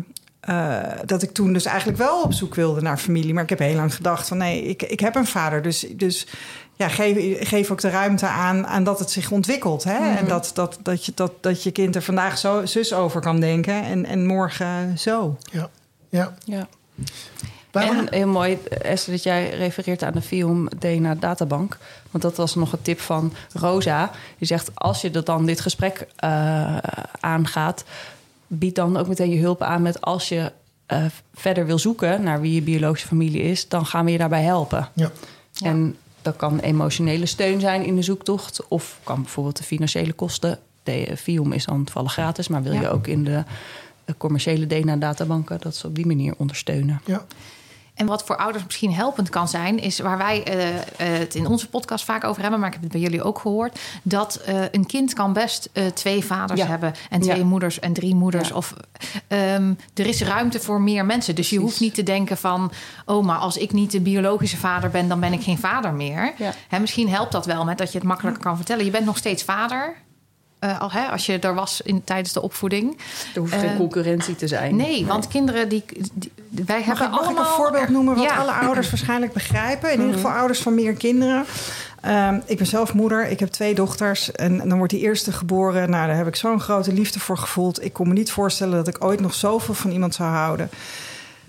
[0.47, 3.33] eh, dat ik toen dus eigenlijk wel op zoek wilde naar familie.
[3.33, 5.61] Maar ik heb heel lang gedacht van nee, ik, ik heb een vader.
[5.61, 6.27] Dus, dus
[6.75, 9.83] ja, geef, geef ook de ruimte aan, aan dat het zich ontwikkelt.
[9.83, 10.15] Hè?
[10.17, 13.39] En dat, dat, dat, je, dat, dat je kind er vandaag zo, zus over kan
[13.39, 15.37] denken en, en morgen zo.
[15.51, 15.69] Ja.
[16.09, 16.33] ja.
[16.45, 16.67] Ja.
[17.71, 21.77] Waarom- En heel mooi, Esther, dat jij refereert aan de film DNA Databank.
[22.11, 24.11] Want dat was nog een tip van Rosa.
[24.37, 26.77] Die zegt, als je dat dan dit gesprek eh,
[27.19, 27.83] aangaat...
[28.47, 30.51] bied dan ook meteen je hulp aan met als je
[30.85, 32.23] eh, verder wil zoeken...
[32.23, 34.89] naar wie je biologische familie is, dan gaan we je daarbij helpen.
[34.93, 35.11] Ja.
[35.61, 38.67] En dat kan emotionele steun zijn in de zoektocht...
[38.67, 40.59] of kan bijvoorbeeld de financiële kosten.
[40.83, 42.47] De FIOM is dan toevallig gratis...
[42.47, 43.43] maar wil je ook in de
[44.05, 45.59] eh, commerciële DNA-databanken...
[45.59, 47.01] dat ze op die manier ondersteunen.
[47.05, 47.25] Ja.
[47.97, 51.47] En wat voor ouders misschien helpend kan zijn, is waar wij eh, eh, het in
[51.47, 54.61] onze podcast vaak over hebben, maar ik heb het bij jullie ook gehoord, dat eh,
[54.71, 56.67] een kind kan best twee vaders Ja.
[56.67, 57.43] hebben en twee Ja.
[57.45, 58.47] moeders en drie moeders.
[58.49, 58.55] Ja.
[58.55, 58.73] Of
[59.27, 61.35] ehm, er is ruimte voor meer mensen.
[61.35, 61.69] Dus je Precies.
[61.71, 62.71] hoeft niet te denken van,
[63.05, 66.33] oh, maar als ik niet de biologische vader ben, dan ben ik geen vader meer.
[66.67, 68.85] Hè, misschien helpt dat wel met dat je het makkelijker kan vertellen.
[68.85, 69.95] Je bent nog steeds vader.
[70.59, 72.97] Eh, al, hè, als je er was in, tijdens de opvoeding.
[73.33, 74.75] Er hoeft Eh, geen concurrentie te zijn.
[74.75, 75.83] Nee, want kinderen die,
[76.13, 76.31] die-
[76.65, 78.35] wij Mag, hebben ik, mag allemaal ik een voorbeeld noemen wat Ja.
[78.37, 79.91] alle ouders waarschijnlijk begrijpen?
[79.91, 81.45] In ieder geval ouders van meer kinderen.
[82.01, 84.31] Ehm, ik ben zelf moeder, ik heb twee dochters.
[84.31, 85.89] En, en dan wordt die eerste geboren.
[85.89, 87.83] Nou, daar heb ik zo'n grote liefde voor gevoeld.
[87.83, 90.69] Ik kon me niet voorstellen dat ik ooit nog zoveel van iemand zou houden.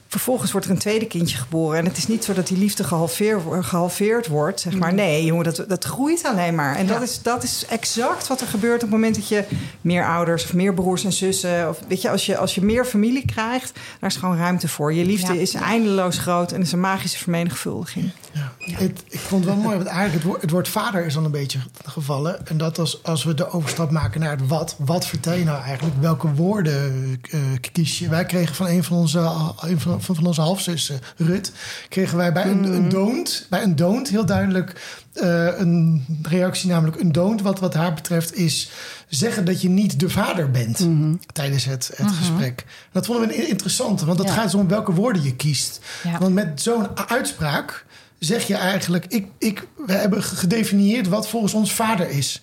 [0.08, 1.78] Vervolgens wordt er een tweede kindje geboren.
[1.78, 4.60] En het is niet zo dat die liefde gehalveerd, gehalveerd wordt.
[4.60, 4.94] Zeg maar.
[4.94, 6.76] Nee, jongen, dat, dat groeit alleen maar.
[6.76, 9.44] En dat, is, dat is exact wat er gebeurt op het moment dat je
[9.80, 11.68] meer ouders of meer broers en zussen.
[11.68, 14.92] Of weet je, als je, als je meer familie krijgt, daar is gewoon ruimte voor.
[14.92, 15.40] Je liefde Ja.
[15.40, 18.10] is eindeloos groot en is een magische vermenigvuldiging.
[18.58, 18.76] Ja.
[18.76, 21.24] Het, ik vond het wel mooi, want eigenlijk het woord, het woord vader is dan
[21.24, 22.46] een beetje gevallen.
[22.46, 24.76] En dat als, als we de overstap maken naar het wat.
[24.78, 25.96] Wat vertel je nou eigenlijk?
[26.00, 26.92] Welke woorden
[27.30, 27.40] eh,
[27.72, 28.08] kies je?
[28.08, 29.18] Wij kregen van een van onze,
[29.60, 31.52] een van, van onze halfzussen, Rut...
[31.88, 36.70] kregen wij bij een, een don't, bij een don't heel duidelijk eh, een reactie.
[36.70, 38.70] Namelijk een don't, wat, wat haar betreft, is
[39.08, 40.86] zeggen dat je niet de vader bent
[41.32, 42.64] tijdens het, het gesprek.
[42.92, 44.32] Dat vonden we interessant, want dat Ja.
[44.32, 45.80] gaat dus om welke woorden je kiest.
[46.04, 46.18] Ja.
[46.18, 47.84] Want met zo'n uitspraak
[48.18, 49.04] zeg je eigenlijk...
[49.08, 52.42] Ik, ik, we hebben gedefinieerd wat volgens ons vader is.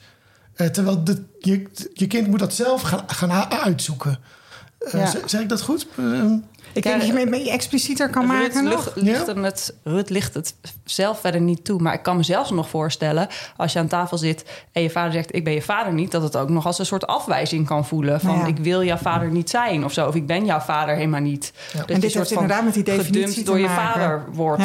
[0.56, 4.20] Eh, terwijl de, je, je kind moet dat zelf gaan, gaan uitzoeken.
[4.80, 5.12] Eh, Ja.
[5.26, 5.88] Zeg ik dat goed?
[5.96, 6.04] Eh,
[6.74, 8.72] Ik Ja, denk dat je het mee explicieter kan maken nog.
[8.74, 11.82] lucht, ligt hem het, Rut ligt het zelf verder niet toe.
[11.82, 13.28] Maar ik kan me zelfs nog voorstellen...
[13.58, 15.36] als je aan tafel zit en je vader zegt...
[15.36, 16.12] ik ben je vader niet...
[16.12, 18.22] dat het ook nog als een soort afwijzing kan voelen.
[18.22, 18.46] Van Ja.
[18.46, 20.08] ik wil jouw vader niet zijn of zo.
[20.08, 21.52] Of ik ben jouw vader helemaal niet.
[21.74, 21.80] Ja.
[21.80, 23.70] Dat En je dit soort heeft van inderdaad met die definitie gedumpt te door je
[23.70, 24.64] vader wordt.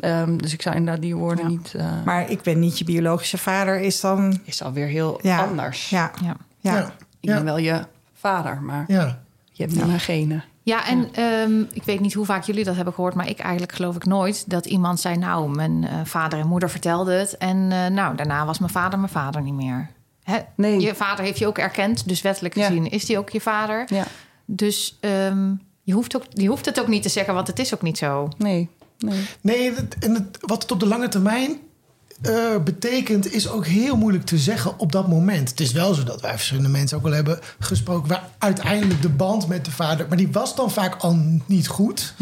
[0.00, 1.50] Ehm, dus ik zou inderdaad die woorden Ja.
[1.50, 1.74] niet...
[1.74, 4.40] eh Maar ik ben niet je biologische vader, is dan...
[4.44, 5.38] is alweer heel Ja.
[5.44, 5.88] anders.
[5.90, 6.36] Ja, Ja.
[6.60, 6.76] ja.
[6.76, 6.92] ja.
[7.20, 7.80] Ik ben wel je
[8.14, 9.18] vader, maar Ja.
[9.52, 10.44] je hebt niet mijn genen.
[10.62, 13.72] Ja, en ehm, ik weet niet hoe vaak jullie dat hebben gehoord, maar ik eigenlijk
[13.72, 17.36] geloof ik nooit dat iemand zei: Nou, mijn eh, vader en moeder vertelden het.
[17.36, 19.88] En eh, nou, daarna was mijn vader mijn vader niet meer.
[20.22, 20.38] Hè?
[20.54, 20.80] Nee.
[20.80, 22.66] Je vader heeft je ook erkend, dus wettelijk Ja.
[22.66, 23.84] gezien is die ook je vader.
[23.94, 24.04] Ja,
[24.44, 27.74] Dus ehm, je, hoeft ook, je hoeft het ook niet te zeggen, want het is
[27.74, 28.28] ook niet zo.
[28.38, 28.68] nee.
[28.98, 29.24] Nee.
[29.40, 29.72] Nee,
[30.40, 31.58] wat het op de lange termijn
[32.22, 32.32] eh,
[32.64, 35.50] betekent, is ook heel moeilijk te zeggen op dat moment.
[35.50, 38.08] Het is wel zo dat wij verschillende mensen ook al hebben gesproken...
[38.08, 40.06] waar uiteindelijk de band met de vader...
[40.08, 42.14] maar die was dan vaak al niet goed.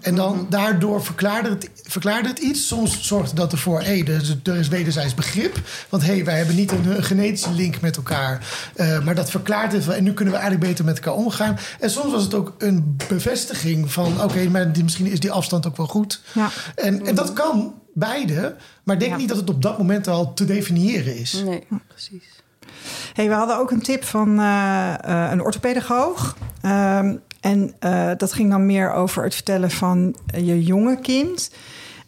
[0.00, 2.66] En dan daardoor verklaarde het, verklaarde het iets.
[2.66, 5.60] Soms zorgde dat ervoor, hé, hey, er, is- er is wederzijds begrip.
[5.88, 8.46] Want hé, hey, wij hebben niet een, een genetische link met elkaar.
[8.74, 9.94] eh, maar dat verklaart het wel.
[9.96, 11.58] En nu kunnen we eigenlijk beter met elkaar omgaan.
[11.80, 14.22] En soms was het ook een bevestiging van...
[14.22, 16.20] oké, maar die, misschien is die afstand ook wel goed.
[16.32, 16.48] Ja.
[16.74, 18.56] En, en dat kan beide.
[18.82, 19.16] Maar denk Ja.
[19.16, 21.42] niet dat het op dat moment al te definiëren is.
[21.44, 22.42] Nee, precies.
[23.12, 26.36] Hey, we hadden ook een tip van eh, eh, een orthopedagoog.
[26.62, 31.50] Ehm, en eh, dat ging dan meer over het vertellen van je jonge kind.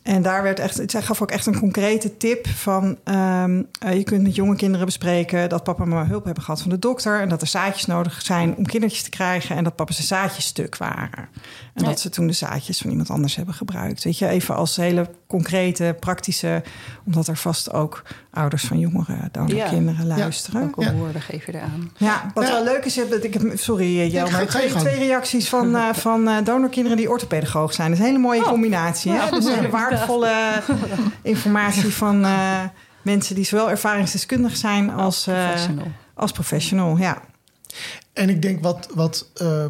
[0.03, 2.99] En daar werd echt, zij gaf ook echt een concrete tip van...
[3.05, 6.61] ehm, eh, je kunt met jonge kinderen bespreken dat papa en mama hulp hebben gehad
[6.61, 7.20] van de dokter...
[7.20, 9.57] en dat er zaadjes nodig zijn om kindertjes te krijgen...
[9.57, 11.28] en dat papa's zaadjes stuk waren.
[11.74, 14.05] En dat ze toen de zaadjes van iemand anders hebben gebruikt.
[14.05, 16.62] Weet je, even als hele concrete, praktische...
[17.07, 20.62] omdat er vast ook ouders van jongere donorkinderen luisteren.
[20.62, 20.93] Ook al Ja.
[20.93, 21.91] woorden geef je eraan.
[21.97, 22.53] Ja, wat Ja.
[22.53, 25.76] wel leuk is, dat ik heb, sorry eh, Jel, Ja, maar twee, twee reacties van,
[25.76, 27.89] eh, van eh, donorkinderen die orthopedagoog zijn.
[27.89, 29.12] Dat is een hele mooie combinatie.
[29.12, 29.30] Hè?
[29.30, 30.62] Dus hele waardevolle
[31.22, 32.61] informatie van eh,
[33.03, 35.87] mensen die zowel ervaringsdeskundig zijn als, eh, Professional.
[36.14, 36.97] als professional.
[36.97, 37.22] Ja.
[38.12, 39.64] En ik denk wat, wat eh,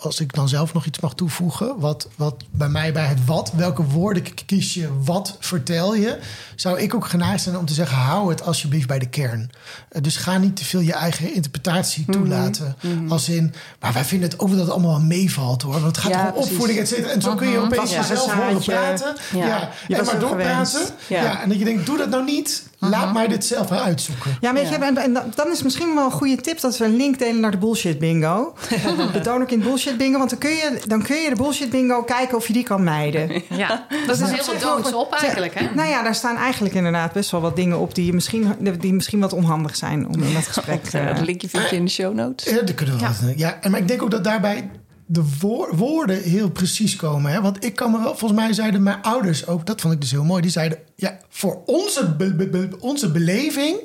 [0.00, 3.52] als ik dan zelf nog iets mag toevoegen, wat, wat bij mij bij het wat,
[3.56, 6.18] welke woorden kies je, wat vertel je,
[6.56, 9.50] zou ik ook geneigd zijn om te zeggen: hou het alsjeblieft bij de kern.
[9.88, 12.12] Eh, dus ga niet te veel je eigen interpretatie Mhm.
[12.18, 12.76] toelaten.
[13.08, 15.72] Als in, maar wij vinden het ook dat het allemaal wel meevalt hoor.
[15.72, 17.08] Want het gaat Ja, om opvoeding, et cetera.
[17.08, 19.16] En zo kun je opeens jezelf een horen praten.
[19.32, 19.70] Ja.
[19.88, 20.02] Ja.
[20.04, 20.80] Maar doorpraten.
[21.08, 21.22] Ja.
[21.22, 21.42] Ja.
[21.42, 22.70] En dat je denkt: doe dat nou niet.
[22.90, 24.36] Laat mij dit zelf uitzoeken.
[24.40, 24.86] Ja, weet je, Ja.
[24.86, 27.50] en, en dan is misschien wel een goede tip dat we een link delen naar
[27.50, 28.54] de bullshit bingo.
[29.12, 30.18] de donorkind bullshit bingo.
[30.18, 32.84] Want dan kun, je, dan kun je de bullshit bingo kijken of je die kan
[32.84, 33.42] mijden.
[33.48, 35.66] Ja, dat is heel veel doods op eigenlijk, hè?
[35.74, 38.92] Nou ja, daar staan eigenlijk inderdaad best wel wat dingen op die, je misschien, die
[38.94, 41.84] misschien wat onhandig zijn om in dat gesprek Ja, eh, dat linkje vind je in
[41.84, 42.54] de show notes.
[42.54, 43.12] Ja, dat kunnen we Ja.
[43.20, 43.32] wel.
[43.36, 44.70] Ja, en maar ik denk ook dat daarbij
[45.06, 47.32] de woor- woorden heel precies komen.
[47.32, 47.40] Hè?
[47.40, 50.10] Want ik kan me wel, volgens mij zeiden mijn ouders ook, dat vond ik dus
[50.10, 50.42] heel mooi.
[50.42, 53.76] Die zeiden, ja, voor onze, be- be- be- onze beleving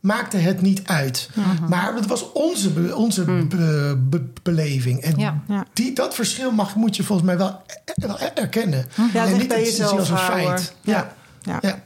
[0.00, 1.30] maakte het niet uit.
[1.68, 5.00] Maar het was onze, be- onze be- be- beleving.
[5.00, 5.42] En Ja.
[5.48, 5.64] Ja.
[5.72, 8.86] Die, dat verschil mag, moet je volgens mij wel, er- wel erkennen.
[9.12, 10.46] Ja, en niet bij jezelf als een houden.
[10.46, 10.74] feit.
[10.80, 11.14] Ja.
[11.42, 11.58] Ja.
[11.62, 11.68] Ja.
[11.68, 11.82] Ja.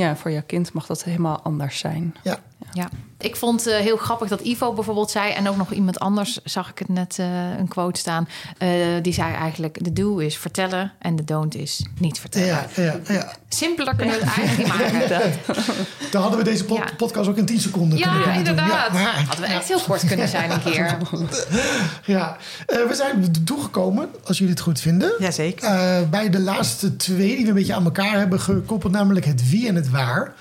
[0.00, 2.14] Ja, voor jouw kind mag dat helemaal anders zijn.
[2.22, 2.38] Ja.
[2.72, 5.32] Ja, ik vond het heel grappig dat Ivo bijvoorbeeld zei...
[5.32, 7.26] en ook nog iemand anders zag ik het net eh,
[7.58, 8.28] een quote staan...
[8.58, 8.68] eh,
[9.02, 12.46] die zei eigenlijk, de do is vertellen en de don't is niet vertellen.
[12.46, 13.32] Ja, ja, ja.
[13.48, 15.32] Simpeler kunnen we het eigenlijk niet maken.
[16.10, 16.84] Dan hadden we deze pod- Ja.
[16.96, 18.92] podcast ook in 10 seconden kunnen, Ja, kunnen inderdaad.
[18.92, 20.96] maar- Hadden we echt heel kort kunnen zijn een keer.
[22.04, 25.12] Ja, Eh, we zijn toegekomen, als jullie het goed vinden.
[25.18, 25.68] Jazeker.
[25.68, 29.50] Eh, bij de laatste twee die we een beetje aan elkaar hebben gekoppeld, namelijk het
[29.50, 30.34] wie en het waar.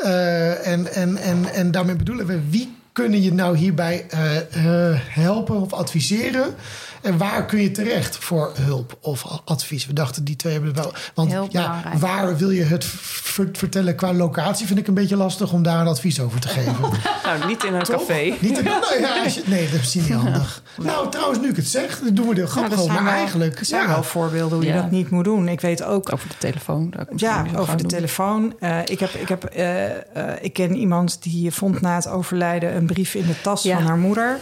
[0.00, 4.98] Eh, en, en, en, en daarmee bedoelen we wie kunnen je nou hierbij eh, eh,
[5.00, 6.54] helpen of adviseren?
[7.00, 9.86] En waar kun je terecht voor hulp of advies?
[9.86, 10.92] We dachten die twee hebben we wel.
[11.14, 11.94] Want Heel ja, belangrijk.
[11.98, 14.66] waar wil je het ver- vertellen qua locatie?
[14.66, 16.74] Vind ik een beetje lastig om daar een advies over te geven.
[17.24, 17.96] Nou, niet in een Toch?
[18.06, 18.34] café.
[18.40, 20.62] Niet nou ja, je- nee, dat is misschien niet handig.
[20.82, 22.84] Nou, trouwens, nu ik het zeg, dan doen we heel Ja, grappig over.
[22.84, 23.88] zijn Maar wel- eigenlijk, er zijn ja.
[23.88, 24.80] wel voorbeelden hoe je Ja.
[24.82, 25.48] dat niet moet doen.
[25.48, 26.92] Ik weet ook Over de telefoon.
[27.16, 27.90] Ja, over de doen.
[27.90, 28.54] telefoon.
[28.60, 29.94] Eh, ik, heb, ik, heb, eh, eh,
[30.40, 33.76] ik ken iemand die vond na het overlijden een brief in de tas Ja.
[33.76, 34.36] van haar moeder.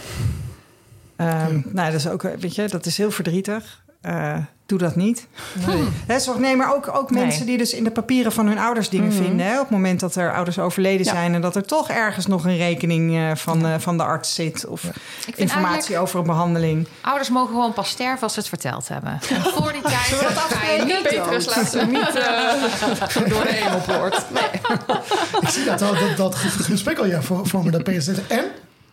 [1.19, 3.83] Ehm, Nou, dat is ook, weet je, dat is heel verdrietig.
[4.01, 5.27] Eh, doe dat niet.
[6.07, 7.23] Hè, zorg, nee, maar ook, ook Nee.
[7.25, 9.45] mensen die dus in de papieren van hun ouders dingen vinden.
[9.45, 11.11] Hè, op het moment dat er ouders overleden Ja.
[11.11, 14.33] zijn en dat er toch ergens nog een rekening eh, van, eh, van de arts
[14.35, 14.65] zit.
[14.65, 14.83] Of
[15.35, 16.87] informatie over een behandeling.
[17.01, 19.11] ouders mogen gewoon pas sterven als ze het verteld hebben.
[19.29, 24.25] En voor die tijd ga je niet Petrus ze niet eh, door de hemelpoort.
[24.33, 24.61] Nee.
[25.41, 27.71] Ik zie dat, al, dat, dat gesprek al ja, voor, voor me.
[27.71, 28.45] Dat zegt, en?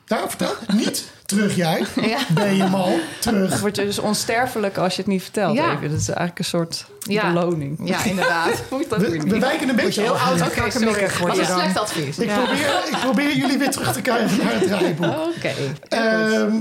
[0.06, 0.52] Daar, vertel.
[0.72, 1.04] Niet.
[1.26, 1.84] Terug jij.
[2.02, 2.18] Ja.
[2.34, 2.88] Ben je mal.
[2.90, 2.98] Dan
[3.34, 3.60] Terug.
[3.60, 5.56] word je dus onsterfelijk als je het niet vertelt.
[5.56, 5.76] Ja.
[5.76, 5.90] Even.
[5.90, 7.32] Dat is eigenlijk een soort Ja.
[7.32, 7.78] beloning.
[7.84, 8.62] Ja, inderdaad.
[8.70, 10.22] Moet dat We, we wijken een beetje heel af.
[10.22, 11.46] oud Oké, een dan.
[11.46, 12.18] slecht advies.
[12.18, 15.06] Ik, probeer, ik probeer jullie weer terug te krijgen naar het draaiboek.
[15.36, 15.52] Oké.
[15.88, 16.54] Ehm,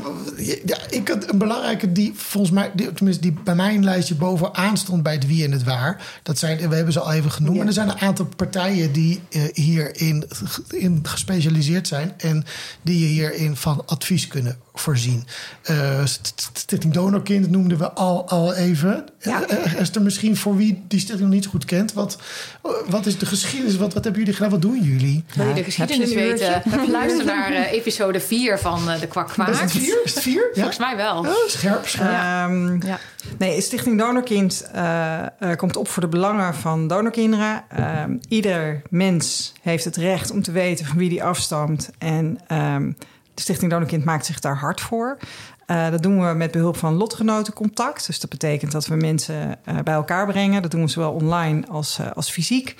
[0.66, 4.78] ja, ik had een belangrijke die volgens mij, die, tenminste die bij mijn lijstje bovenaan
[4.78, 6.02] stond bij het wie en het waar.
[6.24, 7.60] Dat zijn, we hebben ze al even genoemd.
[7.60, 10.26] En er zijn een aantal partijen die eh, hierin
[10.70, 12.46] in gespecialiseerd zijn en
[12.82, 15.24] die je hierin van advies kunnen voorzien.
[15.64, 19.06] Eh, St- Stichting Donorkind noemden we al, al even.
[19.20, 19.48] Ja.
[19.48, 21.94] Eh, Esther, misschien voor wie die stichting nog niet zo goed kent.
[21.94, 22.18] Wat,
[22.64, 23.78] eh, wat is de geschiedenis?
[23.78, 24.52] Wat, wat hebben jullie gedaan?
[24.52, 25.24] Wat doen jullie?
[25.36, 26.62] Wil je de geschiedenis weten?
[26.92, 29.70] Luister naar eh, episode 4 van eh, De Kwak Is het Kwaak.
[29.70, 30.02] vier?
[30.04, 30.24] Is het?
[30.24, 30.42] Ja?
[30.54, 31.20] Volgens mij wel.
[31.20, 32.10] Oh, scherp, scherp.
[32.12, 33.00] Ehm, Ja.
[33.38, 37.64] Nee, Stichting Donorkind eh, eh, komt op voor de belangen van donorkinderen.
[37.70, 41.90] Ehm, ieder mens heeft het recht om te weten van wie die afstamt.
[41.98, 42.92] En ehm,
[43.36, 45.18] de Stichting Donorkind maakt zich daar hard voor.
[45.66, 48.06] Eh, dat doen we met behulp van lotgenotencontact.
[48.06, 50.62] Dus dat betekent dat we mensen eh, bij elkaar brengen.
[50.62, 52.76] Dat doen we zowel online als, eh, als fysiek.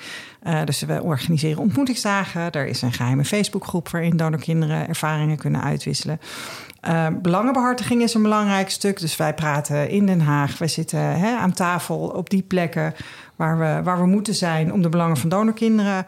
[0.64, 2.50] Dus we organiseren ontmoetingsdagen.
[2.50, 6.20] Er is een geheime Facebookgroep waarin donorkinderen ervaringen kunnen uitwisselen.
[6.80, 9.00] Eh, belangenbehartiging is een belangrijk stuk.
[9.00, 10.58] Dus wij praten in Den Haag.
[10.58, 12.94] Wij zitten hè, aan tafel op die plekken
[13.36, 16.06] waar we, waar we moeten zijn om de belangen van donorkinderen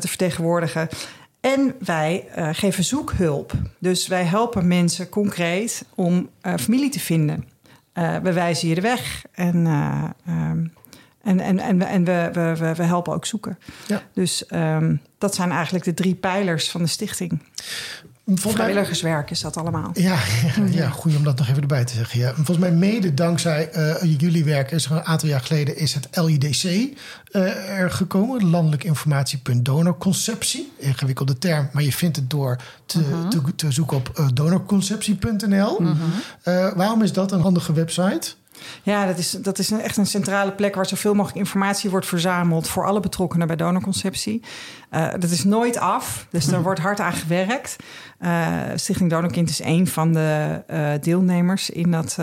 [0.00, 0.88] te vertegenwoordigen.
[1.54, 3.52] En wij eh, geven zoekhulp.
[3.78, 7.44] Dus wij helpen mensen concreet om eh, familie te vinden.
[7.92, 10.66] Eh, we wijzen je de weg en, ehm,
[11.22, 13.58] en, en, en, we- en we, we, we, we helpen ook zoeken.
[13.86, 14.02] Ja.
[14.12, 17.42] Dus ehm, dat zijn eigenlijk de drie pijlers van de stichting.
[18.34, 19.90] Vrijwilligerswerk is dat allemaal.
[19.94, 20.18] Ja,
[20.56, 22.20] ja, ja, goed om dat nog even erbij te zeggen.
[22.20, 22.34] Ja.
[22.34, 26.08] Volgens mij mede dankzij eh, jullie werk is er een aantal jaar geleden is het
[26.12, 26.64] LIDC
[27.30, 28.50] eh, er gekomen.
[28.50, 30.72] Landelijk informatiepunt donorconceptie.
[30.76, 32.56] Ingewikkelde term, maar je vindt het door
[32.86, 35.80] te, te, te zoeken op eh, donorconceptie.nl.
[36.42, 38.34] Eh, waarom is dat een handige website?
[38.82, 42.06] Ja, dat is, dat is een, echt een centrale plek waar zoveel mogelijk informatie wordt
[42.06, 44.42] verzameld voor alle betrokkenen bij donorconceptie.
[44.90, 47.76] Eh, dat is nooit af, dus daar wordt hard aan gewerkt.
[48.18, 52.18] Eh, Stichting Donorkind is een van de eh, deelnemers in dat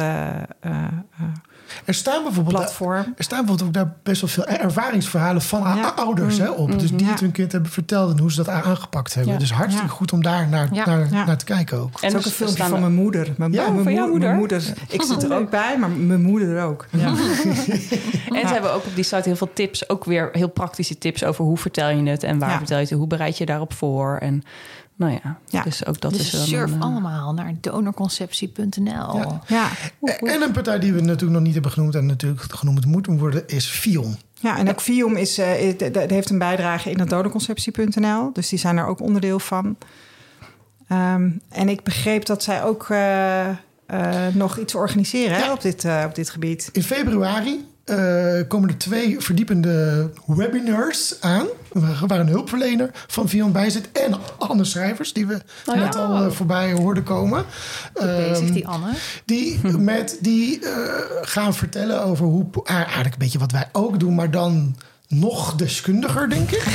[1.85, 3.13] Er staan bijvoorbeeld platform.
[3.17, 5.87] Er staan bijvoorbeeld ook daar best wel veel ervaringsverhalen van Ja.
[5.95, 6.79] ouders hè, op.
[6.79, 7.11] Dus die Ja.
[7.11, 9.33] het hun kind hebben verteld en hoe ze dat aangepakt hebben.
[9.33, 9.39] Ja.
[9.39, 9.93] Dus hartstikke Ja.
[9.95, 10.85] goed om daar naar, Ja.
[10.85, 11.25] naar, Ja.
[11.25, 12.01] naar te kijken ook.
[12.01, 13.33] En ook dus een filmpje van mijn moeder.
[13.37, 14.35] Mijn, Ja, mijn, van jouw mijn moeder?
[14.35, 14.63] moeder.
[14.87, 16.85] Ik zit er ook bij, maar mijn moeder ook.
[16.89, 17.07] Ja.
[18.33, 21.23] En ze hebben ook op die site heel veel tips, ook weer heel praktische tips
[21.23, 22.57] over hoe vertel je het en waar Ja.
[22.57, 24.17] vertel je het, hoe bereid je daarop voor.
[24.17, 24.43] En
[24.95, 25.63] nou ja, Ja.
[25.63, 29.15] dus ook dat Dus is surf een, eh, allemaal naar donorconceptie.nl.
[29.17, 29.41] Ja.
[29.47, 29.69] Ja.
[30.19, 33.47] En een partij die we natuurlijk nog niet hebben genoemd en natuurlijk genoemd moet worden,
[33.47, 34.17] is Fion.
[34.39, 34.81] Ja, en ook
[35.17, 38.33] is, eh, d- heeft een bijdrage in het donorconceptie.nl.
[38.33, 39.75] Dus die zijn er ook onderdeel van.
[40.87, 43.55] Ehm, en ik begreep dat zij ook eh, eh,
[44.33, 46.69] nog iets organiseren hè, op, dit, eh, op dit gebied.
[46.71, 51.45] In februari eh, komen er twee verdiepende webinars aan.
[52.07, 53.91] Waar een hulpverlener van Fion bij zit.
[53.91, 55.99] En Anne Schrijvers, die we Oh, net ja.
[55.99, 57.45] al eh, voorbij hoorden komen.
[57.93, 58.87] Bezig, Ehm, die Anne.
[59.25, 60.71] Die, met, die eh,
[61.21, 62.45] gaan vertellen over hoe...
[62.63, 64.75] Eigenlijk een beetje wat wij ook doen, maar dan
[65.07, 66.65] nog deskundiger, denk ik.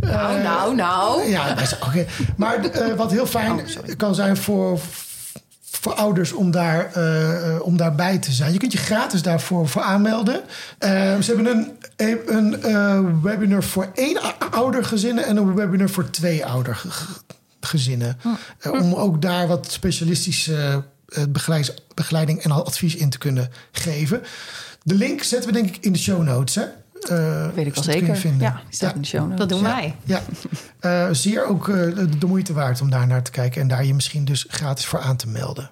[0.00, 1.28] Nou, nou, nou.
[1.28, 1.56] Ja,
[1.86, 2.06] oké.
[2.36, 2.60] Maar
[2.96, 4.80] wat heel fijn Oh, kan zijn voor,
[5.80, 8.52] voor ouders om, daar, eh, om daarbij te zijn.
[8.52, 10.40] Je kunt je gratis daarvoor voor aanmelden.
[10.78, 14.20] Eh, ze hebben een, een eh, webinar voor één
[14.50, 18.18] oudergezinnen en een webinar voor twee oudergezinnen.
[18.58, 20.82] Eh, om ook daar wat specialistische
[21.28, 24.22] begeleid- begeleiding en advies in te kunnen geven.
[24.82, 26.54] De link zetten we denk ik in de show notes.
[26.54, 26.64] Hè?
[27.08, 28.16] Eh, weet ik wel zeker.
[28.16, 28.40] vinden.
[28.40, 29.38] Ja, die staat in de show notes.
[29.38, 29.94] Dat doen wij.
[30.04, 30.20] Ja,
[30.80, 31.74] Eh, zeer ook eh,
[32.18, 34.98] de, moeite waard om daar naar te kijken en daar je misschien dus gratis voor
[34.98, 35.70] aan te melden.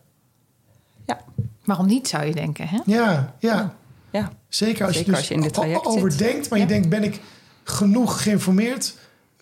[1.06, 1.20] Ja,
[1.64, 2.78] Waarom niet, zou je denken, hè?
[2.86, 3.74] Ja, ja.
[4.10, 4.32] ja.
[4.48, 6.02] zeker als Zeker je dus als je in dit o- traject o- zit.
[6.02, 7.20] overdenkt, maar je denkt ben ik
[7.64, 8.94] genoeg geïnformeerd?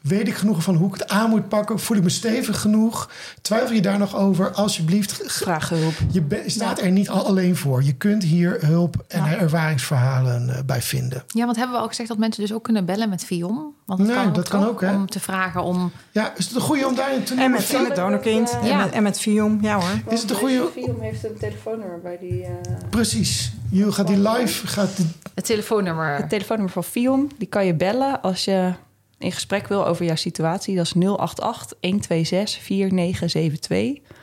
[0.06, 1.78] Weet ik genoeg van hoe ik het aan moet pakken?
[1.78, 3.10] Voel ik me stevig genoeg?
[3.42, 4.50] Twijfel je daar nog over?
[4.52, 5.92] Alsjeblieft, g- Vraag hulp.
[6.10, 7.82] je staat er niet al alleen voor.
[7.82, 9.36] Je kunt hier hulp en Ja.
[9.38, 11.24] ervaringsverhalen eh, bij vinden.
[11.26, 13.74] Ja, want hebben we ook gezegd dat mensen dus ook kunnen bellen met Vion?
[13.86, 14.68] Want dat Nee, kan ook, dat kan toch?
[14.70, 14.94] ook, hè?
[14.94, 15.90] Om te vragen om...
[16.10, 17.56] Ja, is het een goede om daarin te En noemen?
[17.60, 18.76] met, en met Donorkind en, Ja.
[18.84, 19.58] met, en met Vium.
[19.62, 20.12] Ja hoor.
[20.12, 20.68] Is het een goede...
[20.72, 22.42] Film heeft een telefoonnummer bij die...
[22.42, 22.50] eh,
[22.90, 23.52] Precies.
[23.70, 24.66] Je gaat die live...
[24.66, 26.16] Gaat die- Het telefoonnummer.
[26.16, 28.72] Het telefoonnummer van Fion, die kan je bellen als je
[29.18, 30.76] in gesprek wil over jouw situatie.
[30.76, 34.14] Dat is 088 126 4972.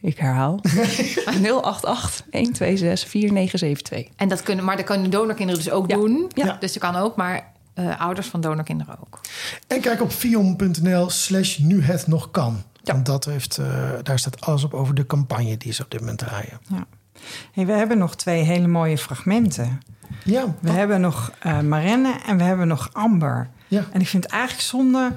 [0.00, 0.60] Ik herhaal.
[0.62, 4.06] 088 126 4972.
[4.16, 5.96] En dat kunnen, maar dat kunnen donorkinderen dus ook Ja.
[5.96, 6.30] doen.
[6.34, 6.56] Ja.
[6.60, 9.20] Dus dat kan ook, maar eh, ouders van donorkinderen ook.
[9.66, 12.62] En kijk op fion.nl slash nu het nog kan.
[12.82, 12.92] Ja.
[12.92, 16.00] Want dat heeft, eh, daar staat alles op over de campagne die ze op dit
[16.00, 16.60] moment draaien.
[17.52, 19.80] Hey, we hebben nog twee hele mooie fragmenten.
[20.24, 23.48] Ja, We hebben nog eh Marenne en we hebben nog Amber.
[23.68, 23.84] ja.
[23.92, 25.12] En ik vind het eigenlijk zonde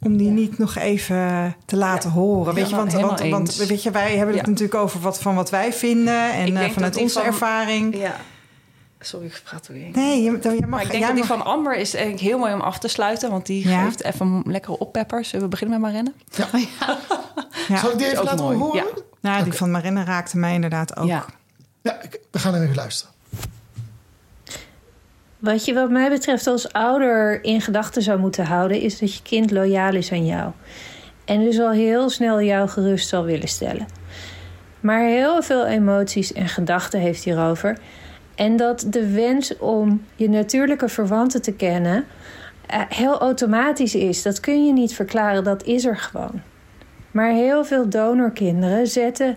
[0.00, 2.54] om die niet nog even te laten horen.
[2.54, 4.50] Weet je, want, want, want weet je, wij hebben het Ja.
[4.50, 7.96] natuurlijk over wat, van wat wij vinden en eh, vanuit onze van- ervaring.
[7.96, 8.16] Ja.
[9.00, 9.88] Sorry, ik praat er weer.
[9.92, 12.52] Nee, je, je mag, Maar ik denk dat die van Amber is eigenlijk heel mooi
[12.54, 13.30] om af te sluiten.
[13.30, 13.84] Want die Ja.
[13.84, 15.24] geeft even een lekkere oppepper.
[15.24, 16.14] Zullen we beginnen met maar rennen?
[17.68, 17.78] Ja.
[17.78, 18.58] Zal ik die Is even ook laten mooi.
[18.58, 18.76] horen?
[18.84, 18.84] Ja.
[19.20, 21.06] Nou, die van Marina raakte mij inderdaad ook.
[21.06, 21.24] Ja.
[21.82, 23.13] Ja, ik- we gaan er even luisteren.
[25.44, 28.80] Wat je wat mij betreft als ouder in gedachten zou moeten houden...
[28.80, 30.52] is dat je kind loyaal is aan jou.
[31.24, 33.86] En dus al heel snel jou gerust zal willen stellen.
[34.80, 37.78] Maar heel veel emoties en gedachten heeft hierover.
[38.34, 42.04] En dat de wens om je natuurlijke verwanten te kennen...
[42.66, 44.22] eh, heel automatisch is.
[44.22, 46.42] Dat kun je niet verklaren, dat is er gewoon.
[47.10, 49.36] Maar heel veel donorkinderen zetten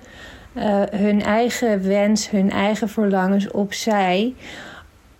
[0.54, 4.34] eh, hun eigen wens, hun eigen verlangens opzij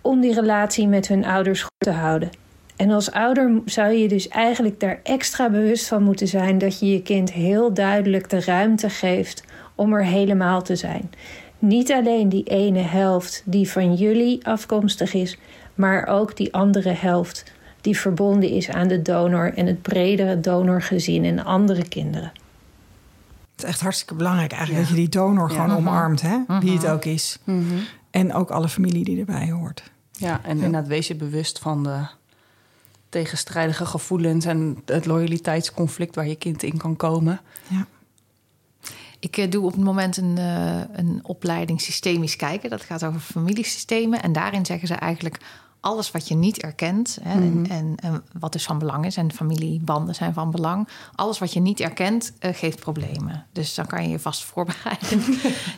[0.08, 2.30] om die relatie met hun ouders goed te houden.
[2.76, 6.86] En als ouder zou je dus eigenlijk daar extra bewust van moeten zijn dat je
[6.92, 9.44] je kind heel duidelijk de ruimte geeft
[9.74, 11.10] om er helemaal te zijn.
[11.58, 15.38] Niet alleen die ene helft die van jullie afkomstig is,
[15.74, 17.44] maar ook die andere helft
[17.80, 22.32] die verbonden is aan de donor en het bredere donorgezin en andere kinderen.
[23.52, 24.88] Het is echt hartstikke belangrijk eigenlijk Ja.
[24.88, 25.54] dat je die donor Ja.
[25.62, 26.36] gewoon omarmt, hè?
[26.60, 26.92] wie het Mhm.
[26.92, 27.38] ook is.
[28.10, 29.82] En ook alle familie die erbij hoort.
[30.18, 32.06] Ja, en inderdaad wees je bewust van de
[33.08, 37.40] tegenstrijdige gevoelens en het loyaliteitsconflict waar je kind in kan komen.
[37.66, 37.86] Ja.
[39.18, 42.70] Ik eh, doe op het moment een, eh, een opleiding systemisch kijken.
[42.70, 44.22] Dat gaat over familiesystemen.
[44.22, 45.40] En daarin zeggen ze eigenlijk
[45.80, 47.18] alles wat je niet erkent.
[47.22, 49.16] Hè, en, en, en wat dus van belang is.
[49.16, 50.88] En familiebanden zijn van belang.
[51.14, 53.46] Alles wat je niet erkent, eh, geeft problemen.
[53.52, 55.22] Dus dan kan je je vast voorbereiden.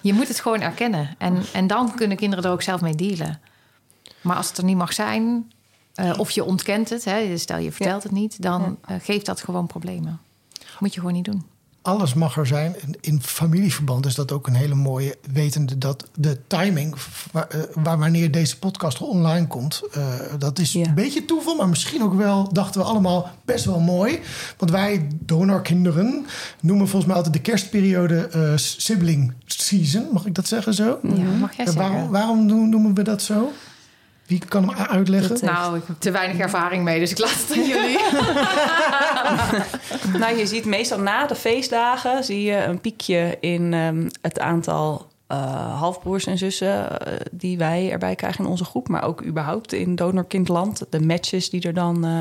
[0.03, 1.15] je moet het gewoon erkennen.
[1.19, 3.41] En, en dan kunnen kinderen er ook zelf mee dealen.
[4.21, 5.53] Maar als het er niet mag zijn,
[5.95, 9.41] eh, of je ontkent het, hè, stel je vertelt het niet, dan eh, geeft dat
[9.43, 10.19] gewoon problemen.
[10.79, 11.45] Moet je gewoon niet doen.
[11.83, 12.75] Alles mag er zijn.
[12.81, 16.95] En in familieverband is dat ook een hele mooie, wetende dat de timing
[17.33, 20.87] waar, eh, waar wanneer deze podcast online komt, eh, dat is Ja.
[20.87, 24.21] een beetje toeval, maar misschien ook wel, dachten we allemaal, best wel mooi.
[24.59, 26.27] Want wij donorkinderen
[26.61, 30.09] noemen volgens mij altijd de kerstperiode eh, sibling season.
[30.13, 30.99] Mag ik dat zeggen zo?
[31.03, 31.09] Ja,
[31.41, 31.75] mag jij En zeggen.
[31.93, 33.53] waarom, waarom noemen we dat zo?
[34.31, 35.29] Wie kan hem uitleggen?
[35.29, 37.99] Dat, Nou, ik heb te weinig ervaring mee, dus ik laat het aan jullie.
[40.19, 45.11] Nou, je ziet meestal na de feestdagen zie je een piekje in ehm, het aantal
[45.31, 49.73] eh, halfbroers en zussen eh, die wij erbij krijgen in onze groep, maar ook überhaupt
[49.73, 50.87] in donorkindland.
[50.91, 52.21] De matches die er dan eh,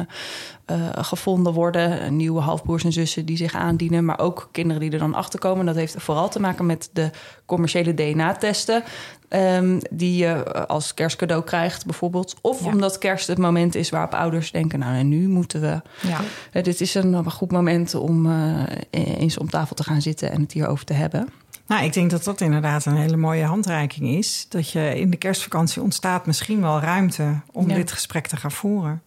[0.70, 5.00] eh, gevonden worden, nieuwe halfbroers en zussen die zich aandienen, maar ook kinderen die er
[5.00, 5.66] dan achter komen.
[5.66, 7.10] Dat heeft vooral te maken met de
[7.46, 8.84] commerciële DNA-testen.
[9.30, 12.36] Ehm, die je eh, als kerstcadeau krijgt, bijvoorbeeld.
[12.42, 12.66] Of Ja.
[12.72, 16.20] omdat kerst het moment is waarop ouders denken: Nou, en nu moeten we Ja.
[16.52, 20.32] eh, dit is een, een goed moment om eh, eens om tafel te gaan zitten
[20.32, 21.30] en het hierover te hebben.
[21.68, 24.46] Nou, ik denk dat dat inderdaad een hele mooie handreiking is.
[24.50, 27.76] Dat je in de kerstvakantie ontstaat misschien wel ruimte om Ja.
[27.76, 29.02] dit gesprek te gaan voeren.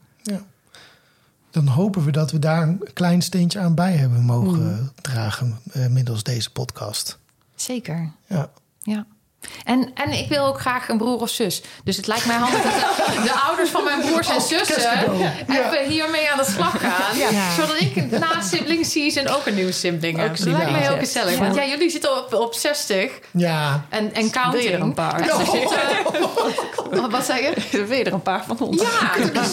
[1.50, 5.86] Dan hopen we dat we daar een klein steentje aan bij hebben mogen dragen eh,
[5.86, 7.18] middels deze podcast.
[7.54, 8.50] Zeker, Ja.
[8.82, 9.06] ja.
[9.64, 11.62] En, en ik wil ook graag een broer of zus.
[11.84, 14.90] Dus het lijkt mij handig dat de, de ouders van mijn broers en zussen...
[15.48, 17.16] even hiermee aan de slag gaan.
[17.18, 17.50] Ja.
[17.56, 20.30] Zodat ik na sibling season ook een nieuwe sibling heb.
[20.30, 21.38] Ook dat lijkt sibling heel gezellig.
[21.38, 24.62] Want ja, jullie zitten op, op 60 Ja, en, en counting.
[24.62, 25.20] Wil je er een paar?
[25.20, 27.78] En ze zitten- wat zeg je?
[27.78, 28.82] Er weer er een paar van ons.
[28.82, 29.50] Ja, dat is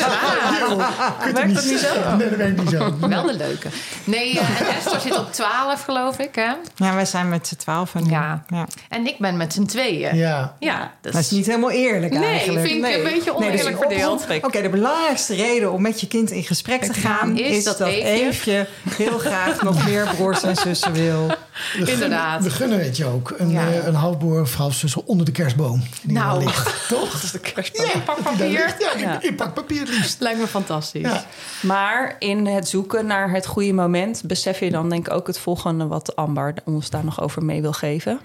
[0.78, 1.18] waar.
[1.34, 2.16] werkt dat niet zo?
[2.18, 2.94] Nee, dat werkt niet zo.
[3.00, 3.68] Wel de leuke.
[4.04, 6.36] Nee, eh, en Esther zit op 12, geloof ik.
[6.36, 6.52] Hè?
[6.76, 7.96] Ja, wij zijn met z'n twaalf.
[7.96, 8.44] En, Ja.
[8.48, 8.68] ja.
[8.90, 10.16] En ik ben met z'n tweeën.
[10.16, 10.56] Ja.
[10.60, 12.68] Ja, dat Dat is niet helemaal eerlijk Nee, eigenlijk.
[12.68, 14.26] vind ik een beetje Nee, oneerlijk dus verdeeld.
[14.42, 17.38] Oké, de belangrijkste reden om met je kind in gesprek te gaan...
[17.38, 21.28] is is, dat dat, Eefje- heel graag nog meer broers en zussen wil.
[21.28, 22.32] We Inderdaad.
[22.32, 23.34] Gunnen, we gunnen het je ook.
[23.38, 23.68] Een, Ja.
[23.68, 25.84] eh, een halfboer of halfzus onder de kerstboom.
[26.02, 26.44] Die Nou.
[26.44, 26.88] ligt.
[26.90, 27.12] Toch?
[27.12, 27.86] Dat is de kerstboom.
[27.94, 28.52] Ja, pak papier.
[28.80, 29.22] Ja, in, Ja.
[29.22, 30.20] in pak papier het liefst.
[30.20, 31.02] Lijkt me fantastisch.
[31.02, 31.24] Ja.
[31.62, 35.40] Maar in het zoeken naar het goede moment besef je dan denk ik ook het
[35.40, 38.20] volgende wat Amber ons daar nog over mee wil geven.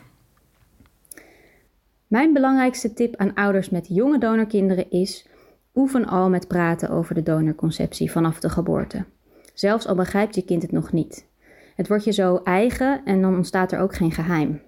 [2.06, 5.28] Mijn belangrijkste tip aan ouders met jonge donorkinderen is:
[5.74, 9.04] oefen al met praten over de donorconceptie vanaf de geboorte.
[9.54, 11.26] Zelfs al begrijpt je kind het nog niet.
[11.76, 14.60] Het wordt je zo eigen en dan ontstaat er ook geen geheim.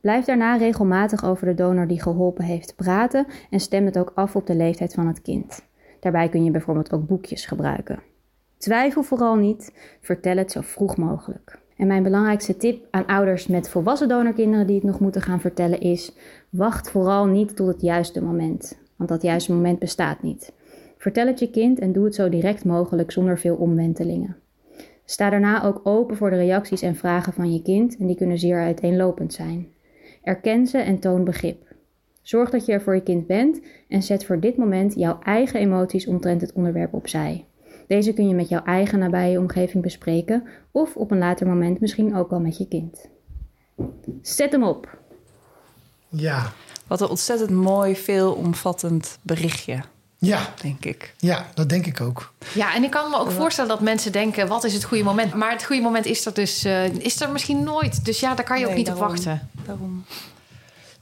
[0.00, 4.36] Blijf daarna regelmatig over de donor die geholpen heeft praten en stem het ook af
[4.36, 5.64] op de leeftijd van het kind.
[6.00, 8.02] Daarbij kun je bijvoorbeeld ook boekjes gebruiken.
[8.56, 11.58] Twijfel vooral niet, vertel het zo vroeg mogelijk.
[11.76, 15.80] En mijn belangrijkste tip aan ouders met volwassen donorkinderen die het nog moeten gaan vertellen
[15.80, 16.12] is:
[16.50, 20.52] wacht vooral niet tot het juiste moment, want dat juiste moment bestaat niet.
[20.98, 24.36] Vertel het je kind en doe het zo direct mogelijk zonder veel omwentelingen.
[25.04, 28.38] Sta daarna ook open voor de reacties en vragen van je kind en die kunnen
[28.38, 29.68] zeer uiteenlopend zijn.
[30.22, 31.74] Erken ze en toon begrip.
[32.22, 35.60] Zorg dat je er voor je kind bent en zet voor dit moment jouw eigen
[35.60, 37.44] emoties omtrent het onderwerp opzij.
[37.86, 42.16] Deze kun je met jouw eigen nabije omgeving bespreken of op een later moment misschien
[42.16, 43.08] ook al met je kind.
[44.22, 44.98] Zet hem op.
[46.08, 46.52] Ja,
[46.86, 49.80] Wat een ontzettend mooi, veelomvattend berichtje,
[50.18, 51.14] ja, denk ik.
[51.18, 52.32] ja, dat denk ik ook.
[52.54, 55.34] Ja, en ik kan me ook voorstellen dat mensen denken: wat is het goede moment?
[55.34, 58.04] Maar het goede moment is er dus uh, is er misschien nooit.
[58.04, 59.04] Dus ja, daar kan je ook niet daarom.
[59.04, 59.48] op wachten.
[59.66, 60.04] Daarom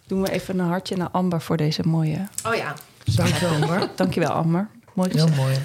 [0.07, 2.29] doen we even een hartje naar Amber voor deze mooie...
[2.47, 2.75] Oh ja.
[3.05, 3.89] Dankjewel, Amber.
[3.97, 4.69] Dankjewel, Amber.
[4.95, 5.57] Mooi Heel mooi.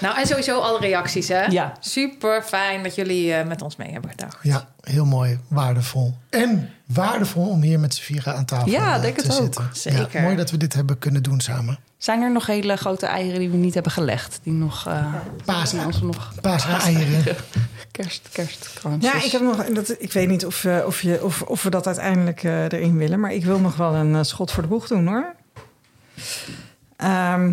[0.00, 1.44] Nou, en sowieso alle reacties, hè?
[1.44, 1.72] Ja.
[1.80, 4.36] Super fijn dat jullie eh, met ons mee hebben gedacht.
[4.42, 5.38] Ja, heel mooi.
[5.48, 6.14] Waardevol.
[6.30, 9.42] En waardevol om hier met z'n vieren aan tafel Ja, eh, denk te het ook.
[9.42, 9.68] zitten.
[9.72, 10.08] Zeker.
[10.12, 11.78] Ja, mooi dat we dit hebben kunnen doen samen.
[11.96, 14.40] Zijn er nog hele grote eieren die we niet hebben gelegd?
[14.42, 14.86] Die nog...
[14.86, 17.36] eh Paas- nog Paaseieren.
[17.90, 19.12] kerst, kerstkransjes.
[19.12, 21.70] Ja, ik, heb nog, dat, ik weet niet of, eh, of, je, of, of we
[21.70, 23.20] dat uiteindelijk eh, erin willen.
[23.20, 25.34] Maar ik wil nog wel een schot voor de boeg doen hoor.
[26.96, 27.52] Ehm,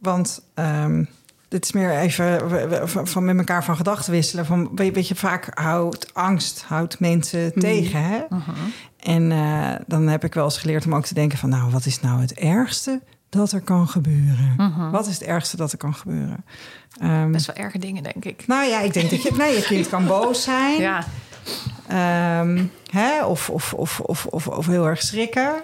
[0.00, 1.04] want ehm,
[1.50, 2.48] dit is meer even
[3.08, 4.46] van, met elkaar van gedachten wisselen.
[4.46, 8.04] Van, weet, je, vaak houdt angst houdt mensen tegen.
[8.04, 8.20] Hè?
[8.96, 11.48] En eh, dan heb ik wel eens geleerd om ook te denken van...
[11.48, 14.90] nou, wat is nou het ergste dat er kan gebeuren?
[14.90, 16.44] Wat is het ergste dat er kan gebeuren?
[17.00, 18.46] Ehm, Best wel erge dingen, denk ik.
[18.46, 20.80] nou ja, ik denk dat je, nee, je kind kan boos zijn.
[20.90, 21.04] Ja,
[21.86, 23.24] Ehm, hè?
[23.24, 25.54] Of, of, of, of, of, of heel erg schrikken.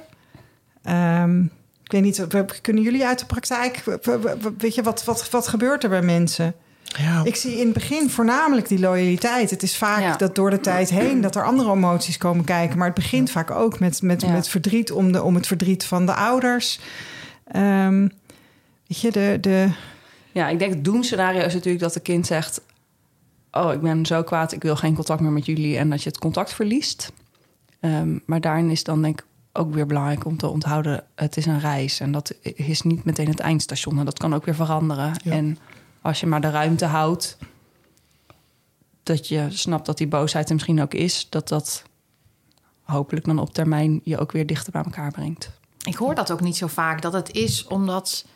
[0.82, 1.44] Ehm,
[1.86, 3.82] ik weet niet, we- kunnen jullie uit de praktijk...
[3.84, 6.54] we- we- we- Weet je, wat, wat, wat gebeurt er bij mensen?
[6.82, 9.50] Ja, Ik zie in het begin voornamelijk die loyaliteit.
[9.50, 10.16] Het is vaak Ja.
[10.16, 11.20] dat door de tijd heen...
[11.20, 12.76] dat er andere emoties komen kijken.
[12.78, 14.30] Maar het begint vaak ook met, met, Ja.
[14.30, 14.92] met verdriet...
[14.92, 16.80] Om, de, om het verdriet van de ouders.
[17.46, 18.00] Ehm,
[18.86, 19.38] weet je, de...
[19.40, 19.68] de
[20.32, 22.60] Ja, ik denk het doemscenario is natuurlijk dat het kind zegt...
[23.52, 25.76] oh, ik ben zo kwaad, ik wil geen contact meer met jullie...
[25.78, 27.12] en dat je het contact verliest.
[27.80, 29.26] Ehm, maar daarin is dan denk ik
[29.56, 31.04] ook weer belangrijk om te onthouden...
[31.14, 33.98] het is een reis en dat is niet meteen het eindstation.
[33.98, 35.12] En dat kan ook weer veranderen.
[35.22, 35.32] Ja.
[35.32, 35.58] En
[36.00, 37.38] als je maar de ruimte houdt...
[39.02, 41.26] dat je snapt dat die boosheid er misschien ook is...
[41.30, 41.82] dat dat
[42.82, 45.50] hopelijk dan op termijn je ook weer dichter bij elkaar brengt.
[45.84, 47.02] ik hoor dat ook niet zo vaak.
[47.02, 48.26] Dat het is omdat...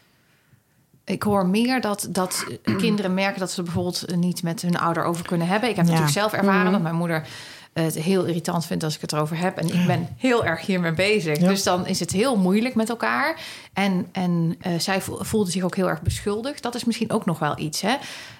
[1.04, 2.46] Ik hoor meer dat, dat
[2.76, 5.68] kinderen merken dat ze bijvoorbeeld niet met hun ouder over kunnen hebben.
[5.68, 5.90] Ik heb Ja.
[5.90, 7.28] natuurlijk zelf ervaren dat mijn moeder
[7.72, 9.56] het heel irritant vindt als ik het erover heb.
[9.58, 11.40] En ik ben heel erg hiermee bezig.
[11.40, 11.48] Ja.
[11.48, 13.40] Dus dan is het heel moeilijk met elkaar.
[13.72, 16.62] En, en eh, zij vo- voelde zich ook heel erg beschuldigd.
[16.62, 17.96] Dat is misschien ook nog wel iets, hè?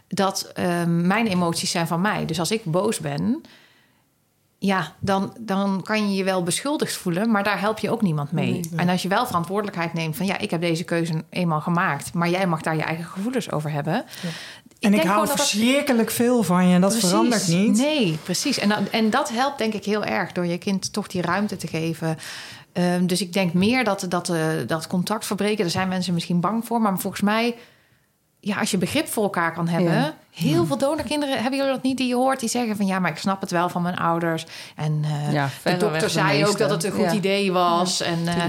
[0.09, 2.25] Dat ehm, mijn emoties zijn van mij.
[2.27, 3.43] Dus als ik boos ben,
[4.59, 8.33] ja, dan, dan kan je je wel beschuldigd voelen, maar daar help je ook niemand
[8.33, 8.61] mee.
[8.77, 12.29] En als je wel verantwoordelijkheid neemt van ja, ik heb deze keuze eenmaal gemaakt, maar
[12.29, 14.05] jij mag daar je eigen gevoelens over hebben.
[14.81, 16.75] En ik hou dat dat- verschrikkelijk veel van je.
[16.75, 17.09] En dat Precies.
[17.09, 17.77] verandert niet.
[17.77, 18.59] Nee, precies.
[18.59, 21.57] En, dan- en dat helpt denk ik heel erg door je kind toch die ruimte
[21.57, 22.19] te geven.
[22.73, 26.41] Ehm, dus ik denk meer dat, dat, eh, dat contact verbreken, daar zijn mensen misschien
[26.41, 26.81] bang voor.
[26.81, 27.55] Maar volgens mij,
[28.41, 29.93] ja, als je begrip voor elkaar kan hebben.
[29.93, 30.15] Ja.
[30.31, 32.41] Heel veel donorkinderen, hebben jullie dat niet die je hoort?
[32.41, 34.47] Die zeggen van ja, maar ik snap het wel van mijn ouders.
[34.77, 37.13] En eh, Ja, de dokter de zei ook dat het een goed Ja.
[37.13, 38.01] idee was.
[38.01, 38.45] en, eh,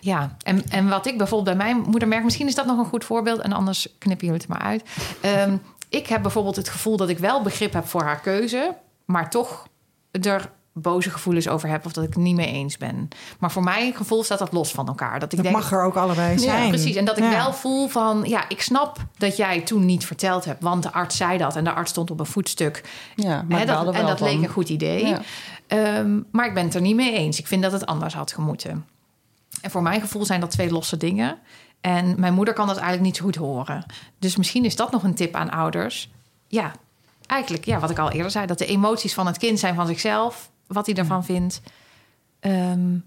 [0.00, 2.84] ja, en, en wat ik bijvoorbeeld bij mijn moeder merk, misschien is dat nog een
[2.84, 4.82] goed voorbeeld, en anders knippen jullie het maar uit.
[5.20, 5.56] Ehm,
[5.88, 9.66] ik heb bijvoorbeeld het gevoel dat ik wel begrip heb voor haar keuze, maar toch
[10.10, 13.08] er boze gevoelens over heb of dat ik het niet mee eens ben.
[13.38, 15.20] Maar voor mijn gevoel staat dat los van elkaar.
[15.20, 16.62] Dat ik Dat denk, mag er ook allebei zijn.
[16.62, 16.96] ja, precies.
[16.96, 17.30] En dat ik Ja.
[17.30, 21.16] wel voel van, ja, ik snap dat jij toen niet verteld hebt, want de arts
[21.16, 22.82] zei dat en de arts stond op een voetstuk.
[23.16, 24.28] Ja, maar ik dat, en dat van.
[24.28, 25.06] leek een goed idee.
[25.06, 25.20] Ja.
[25.66, 27.38] Ehm, maar ik ben het er niet mee eens.
[27.38, 28.86] Ik vind dat het anders had gemoeten.
[29.60, 31.38] En voor mijn gevoel zijn dat twee losse dingen.
[31.80, 33.84] En mijn moeder kan dat eigenlijk niet zo goed horen.
[34.18, 36.10] Dus misschien is dat nog een tip aan ouders.
[36.48, 36.72] Ja,
[37.26, 39.86] eigenlijk, ja, wat ik al eerder zei, dat de emoties van het kind zijn van
[39.86, 41.60] zichzelf, wat hij ervan vindt.
[42.40, 42.98] Ehm,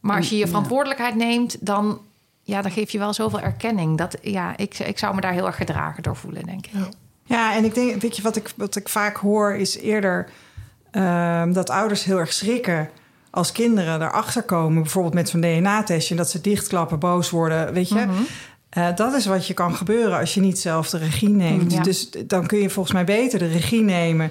[0.00, 2.00] maar als je je verantwoordelijkheid neemt, dan,
[2.42, 3.98] ja, dan geef je wel zoveel erkenning.
[3.98, 6.72] Dat, ja, ik, ik zou me daar heel erg gedragen door voelen, denk ik.
[7.24, 10.30] Ja, en ik denk, weet je, wat ik, wat ik vaak hoor is eerder
[10.90, 12.90] ehm, dat ouders heel erg schrikken
[13.30, 18.06] als kinderen erachter komen, bijvoorbeeld met zo'n DNA-testje, dat ze dichtklappen, boos worden, weet je.
[18.68, 21.72] Eh, dat is wat je kan gebeuren als je niet zelf de regie neemt.
[21.72, 21.82] Ja.
[21.82, 24.30] Dus dan kun je volgens mij beter de regie nemen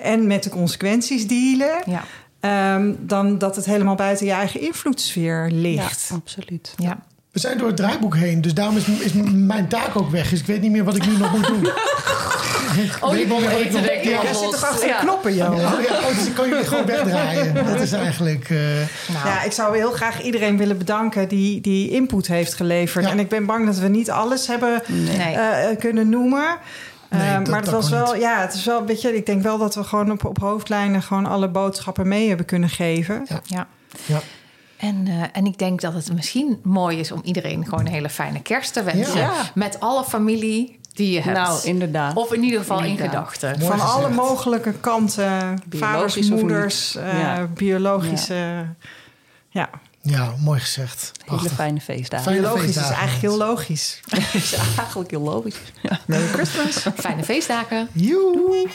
[0.00, 2.04] en met de consequenties dealen, Ja,
[2.40, 6.06] ehm, dan dat het helemaal buiten je eigen invloedssfeer ligt.
[6.08, 6.74] Ja, absoluut.
[6.76, 6.98] ja.
[7.32, 10.28] We zijn door het draaiboek heen, dus daarom is, is mijn taak ook weg.
[10.30, 11.68] Dus ik weet niet meer wat ik nu nog moet doen.
[13.00, 14.18] Oh, je wil weten, denk ik.
[14.26, 14.98] Zit toch achter Ja.
[15.00, 15.50] de knoppen, joh?
[15.52, 17.54] Oh, ja, oh, dus ik kan jullie gewoon wegdraaien.
[17.66, 18.50] Dat is eigenlijk...
[18.50, 18.56] eh,
[19.12, 23.04] Nou, Ja, ik zou heel graag iedereen willen bedanken die, die input heeft geleverd.
[23.04, 23.10] Ja.
[23.10, 25.34] En ik ben bang dat we niet alles hebben Nee.
[25.34, 26.58] eh, kunnen noemen.
[27.12, 28.22] Nee, Eh, dat- maar het dat was wel, niet.
[28.22, 31.02] ja, het is wel, weet je, ik denk wel dat we gewoon op, op hoofdlijnen
[31.02, 33.26] gewoon alle boodschappen mee hebben kunnen geven.
[33.44, 33.66] Ja.
[34.06, 34.20] ja.
[34.76, 38.08] En, eh, en ik denk dat het misschien mooi is om iedereen gewoon een hele
[38.10, 39.20] fijne kerst te wensen.
[39.20, 39.32] Ja.
[39.54, 40.80] Met alle familie.
[40.94, 41.36] Die je hebt.
[41.38, 42.16] Nou, inderdaad.
[42.16, 43.60] Of in ieder geval in gedachten.
[43.60, 43.90] Van gezegd.
[43.92, 45.24] alle mogelijke kanten.
[45.30, 45.64] Vaders,
[46.14, 47.46] Biologisch moeders, eh, Ja.
[47.54, 48.34] biologische.
[48.34, 48.74] Ja,
[49.48, 49.68] Ja,
[50.38, 51.12] mooi gezegd.
[51.16, 51.52] Hele Prachtig.
[51.52, 52.24] fijne feestdagen.
[52.26, 54.00] Fijne biologisch is eigenlijk heel logisch.
[54.10, 55.56] Dat is eigenlijk heel logisch.
[55.82, 55.98] Ja.
[56.06, 56.86] Merry Christmas.
[56.96, 57.88] Fijne feestdagen.
[57.92, 58.68] Joe.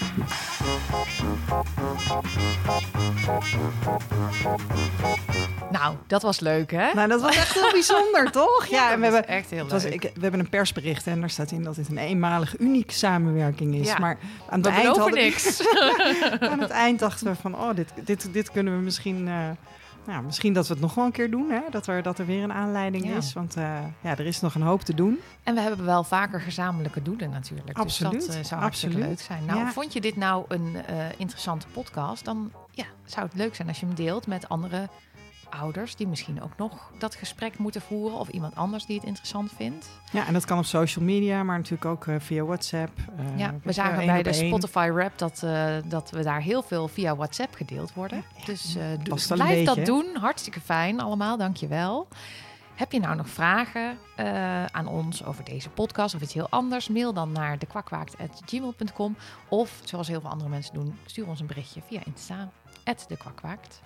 [5.72, 6.94] Nou, dat was leuk, hè?
[6.94, 8.66] Nou, dat was echt heel bijzonder, toch?
[8.66, 9.94] Ja, en we dat was hebben, echt heel was- leuk.
[9.94, 13.76] ik- we hebben een persbericht en daar staat in dat dit een eenmalig unieke samenwerking
[13.76, 13.88] is.
[13.88, 13.98] Ja.
[14.00, 14.18] Maar
[14.50, 15.62] aan het, We eind hadden, niks.
[16.52, 19.28] aan het eind dachten we van, oh, dit, dit, dit kunnen we misschien...
[19.28, 19.34] eh,
[20.08, 21.60] nou, misschien dat we het nog wel een keer doen, hè?
[21.70, 23.16] Dat, er, dat er weer een aanleiding Ja.
[23.16, 23.34] is.
[23.34, 23.64] Want eh,
[24.02, 25.20] ja, er is nog een hoop te doen.
[25.44, 27.78] En we hebben wel vaker gezamenlijke doelen natuurlijk.
[27.78, 29.18] Absoluut, Dus dat eh, zou hartstikke absoluut.
[29.18, 29.46] leuk zijn.
[29.46, 29.72] Nou, Ja.
[29.72, 32.26] vond je dit nou een eh, interessante podcast?
[32.26, 34.90] Dan ja, zou het leuk zijn als je hem deelt met andere
[35.50, 35.96] ouders...
[35.96, 38.20] die misschien ook nog dat gesprek moeten voeren...
[38.20, 39.90] of iemand anders die het interessant vindt.
[40.12, 42.98] Ja, en dat kan op social media, maar natuurlijk ook eh, via WhatsApp.
[43.18, 44.34] eh, ja, we zagen bij de.
[44.34, 48.24] Spotify Rap dat, eh, dat we daar heel veel via WhatsApp gedeeld worden.
[48.46, 48.78] dus
[49.28, 50.06] blijf dat doen.
[50.20, 52.08] Hartstikke fijn allemaal, dankjewel.
[52.76, 53.98] Heb je nou nog vragen
[54.72, 56.88] aan ons over deze podcast of iets heel anders?
[56.88, 59.16] Mail dan naar dekwakkwaakt.gmail.com.
[59.50, 62.50] Of, zoals heel veel andere mensen doen, stuur ons een berichtje via Insta,
[63.08, 63.82] @dekwakkwaakt.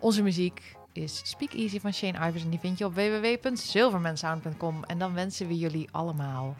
[0.00, 4.84] Onze muziek is Speak Easy van Shane Ivers en die vind je op www.silvermansound.com.
[4.84, 6.56] En dan wensen we jullie allemaal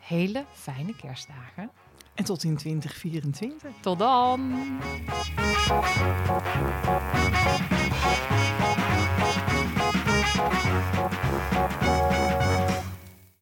[0.00, 1.70] hele fijne kerstdagen.
[2.14, 3.70] En tot in 2024.
[3.80, 4.54] Tot dan!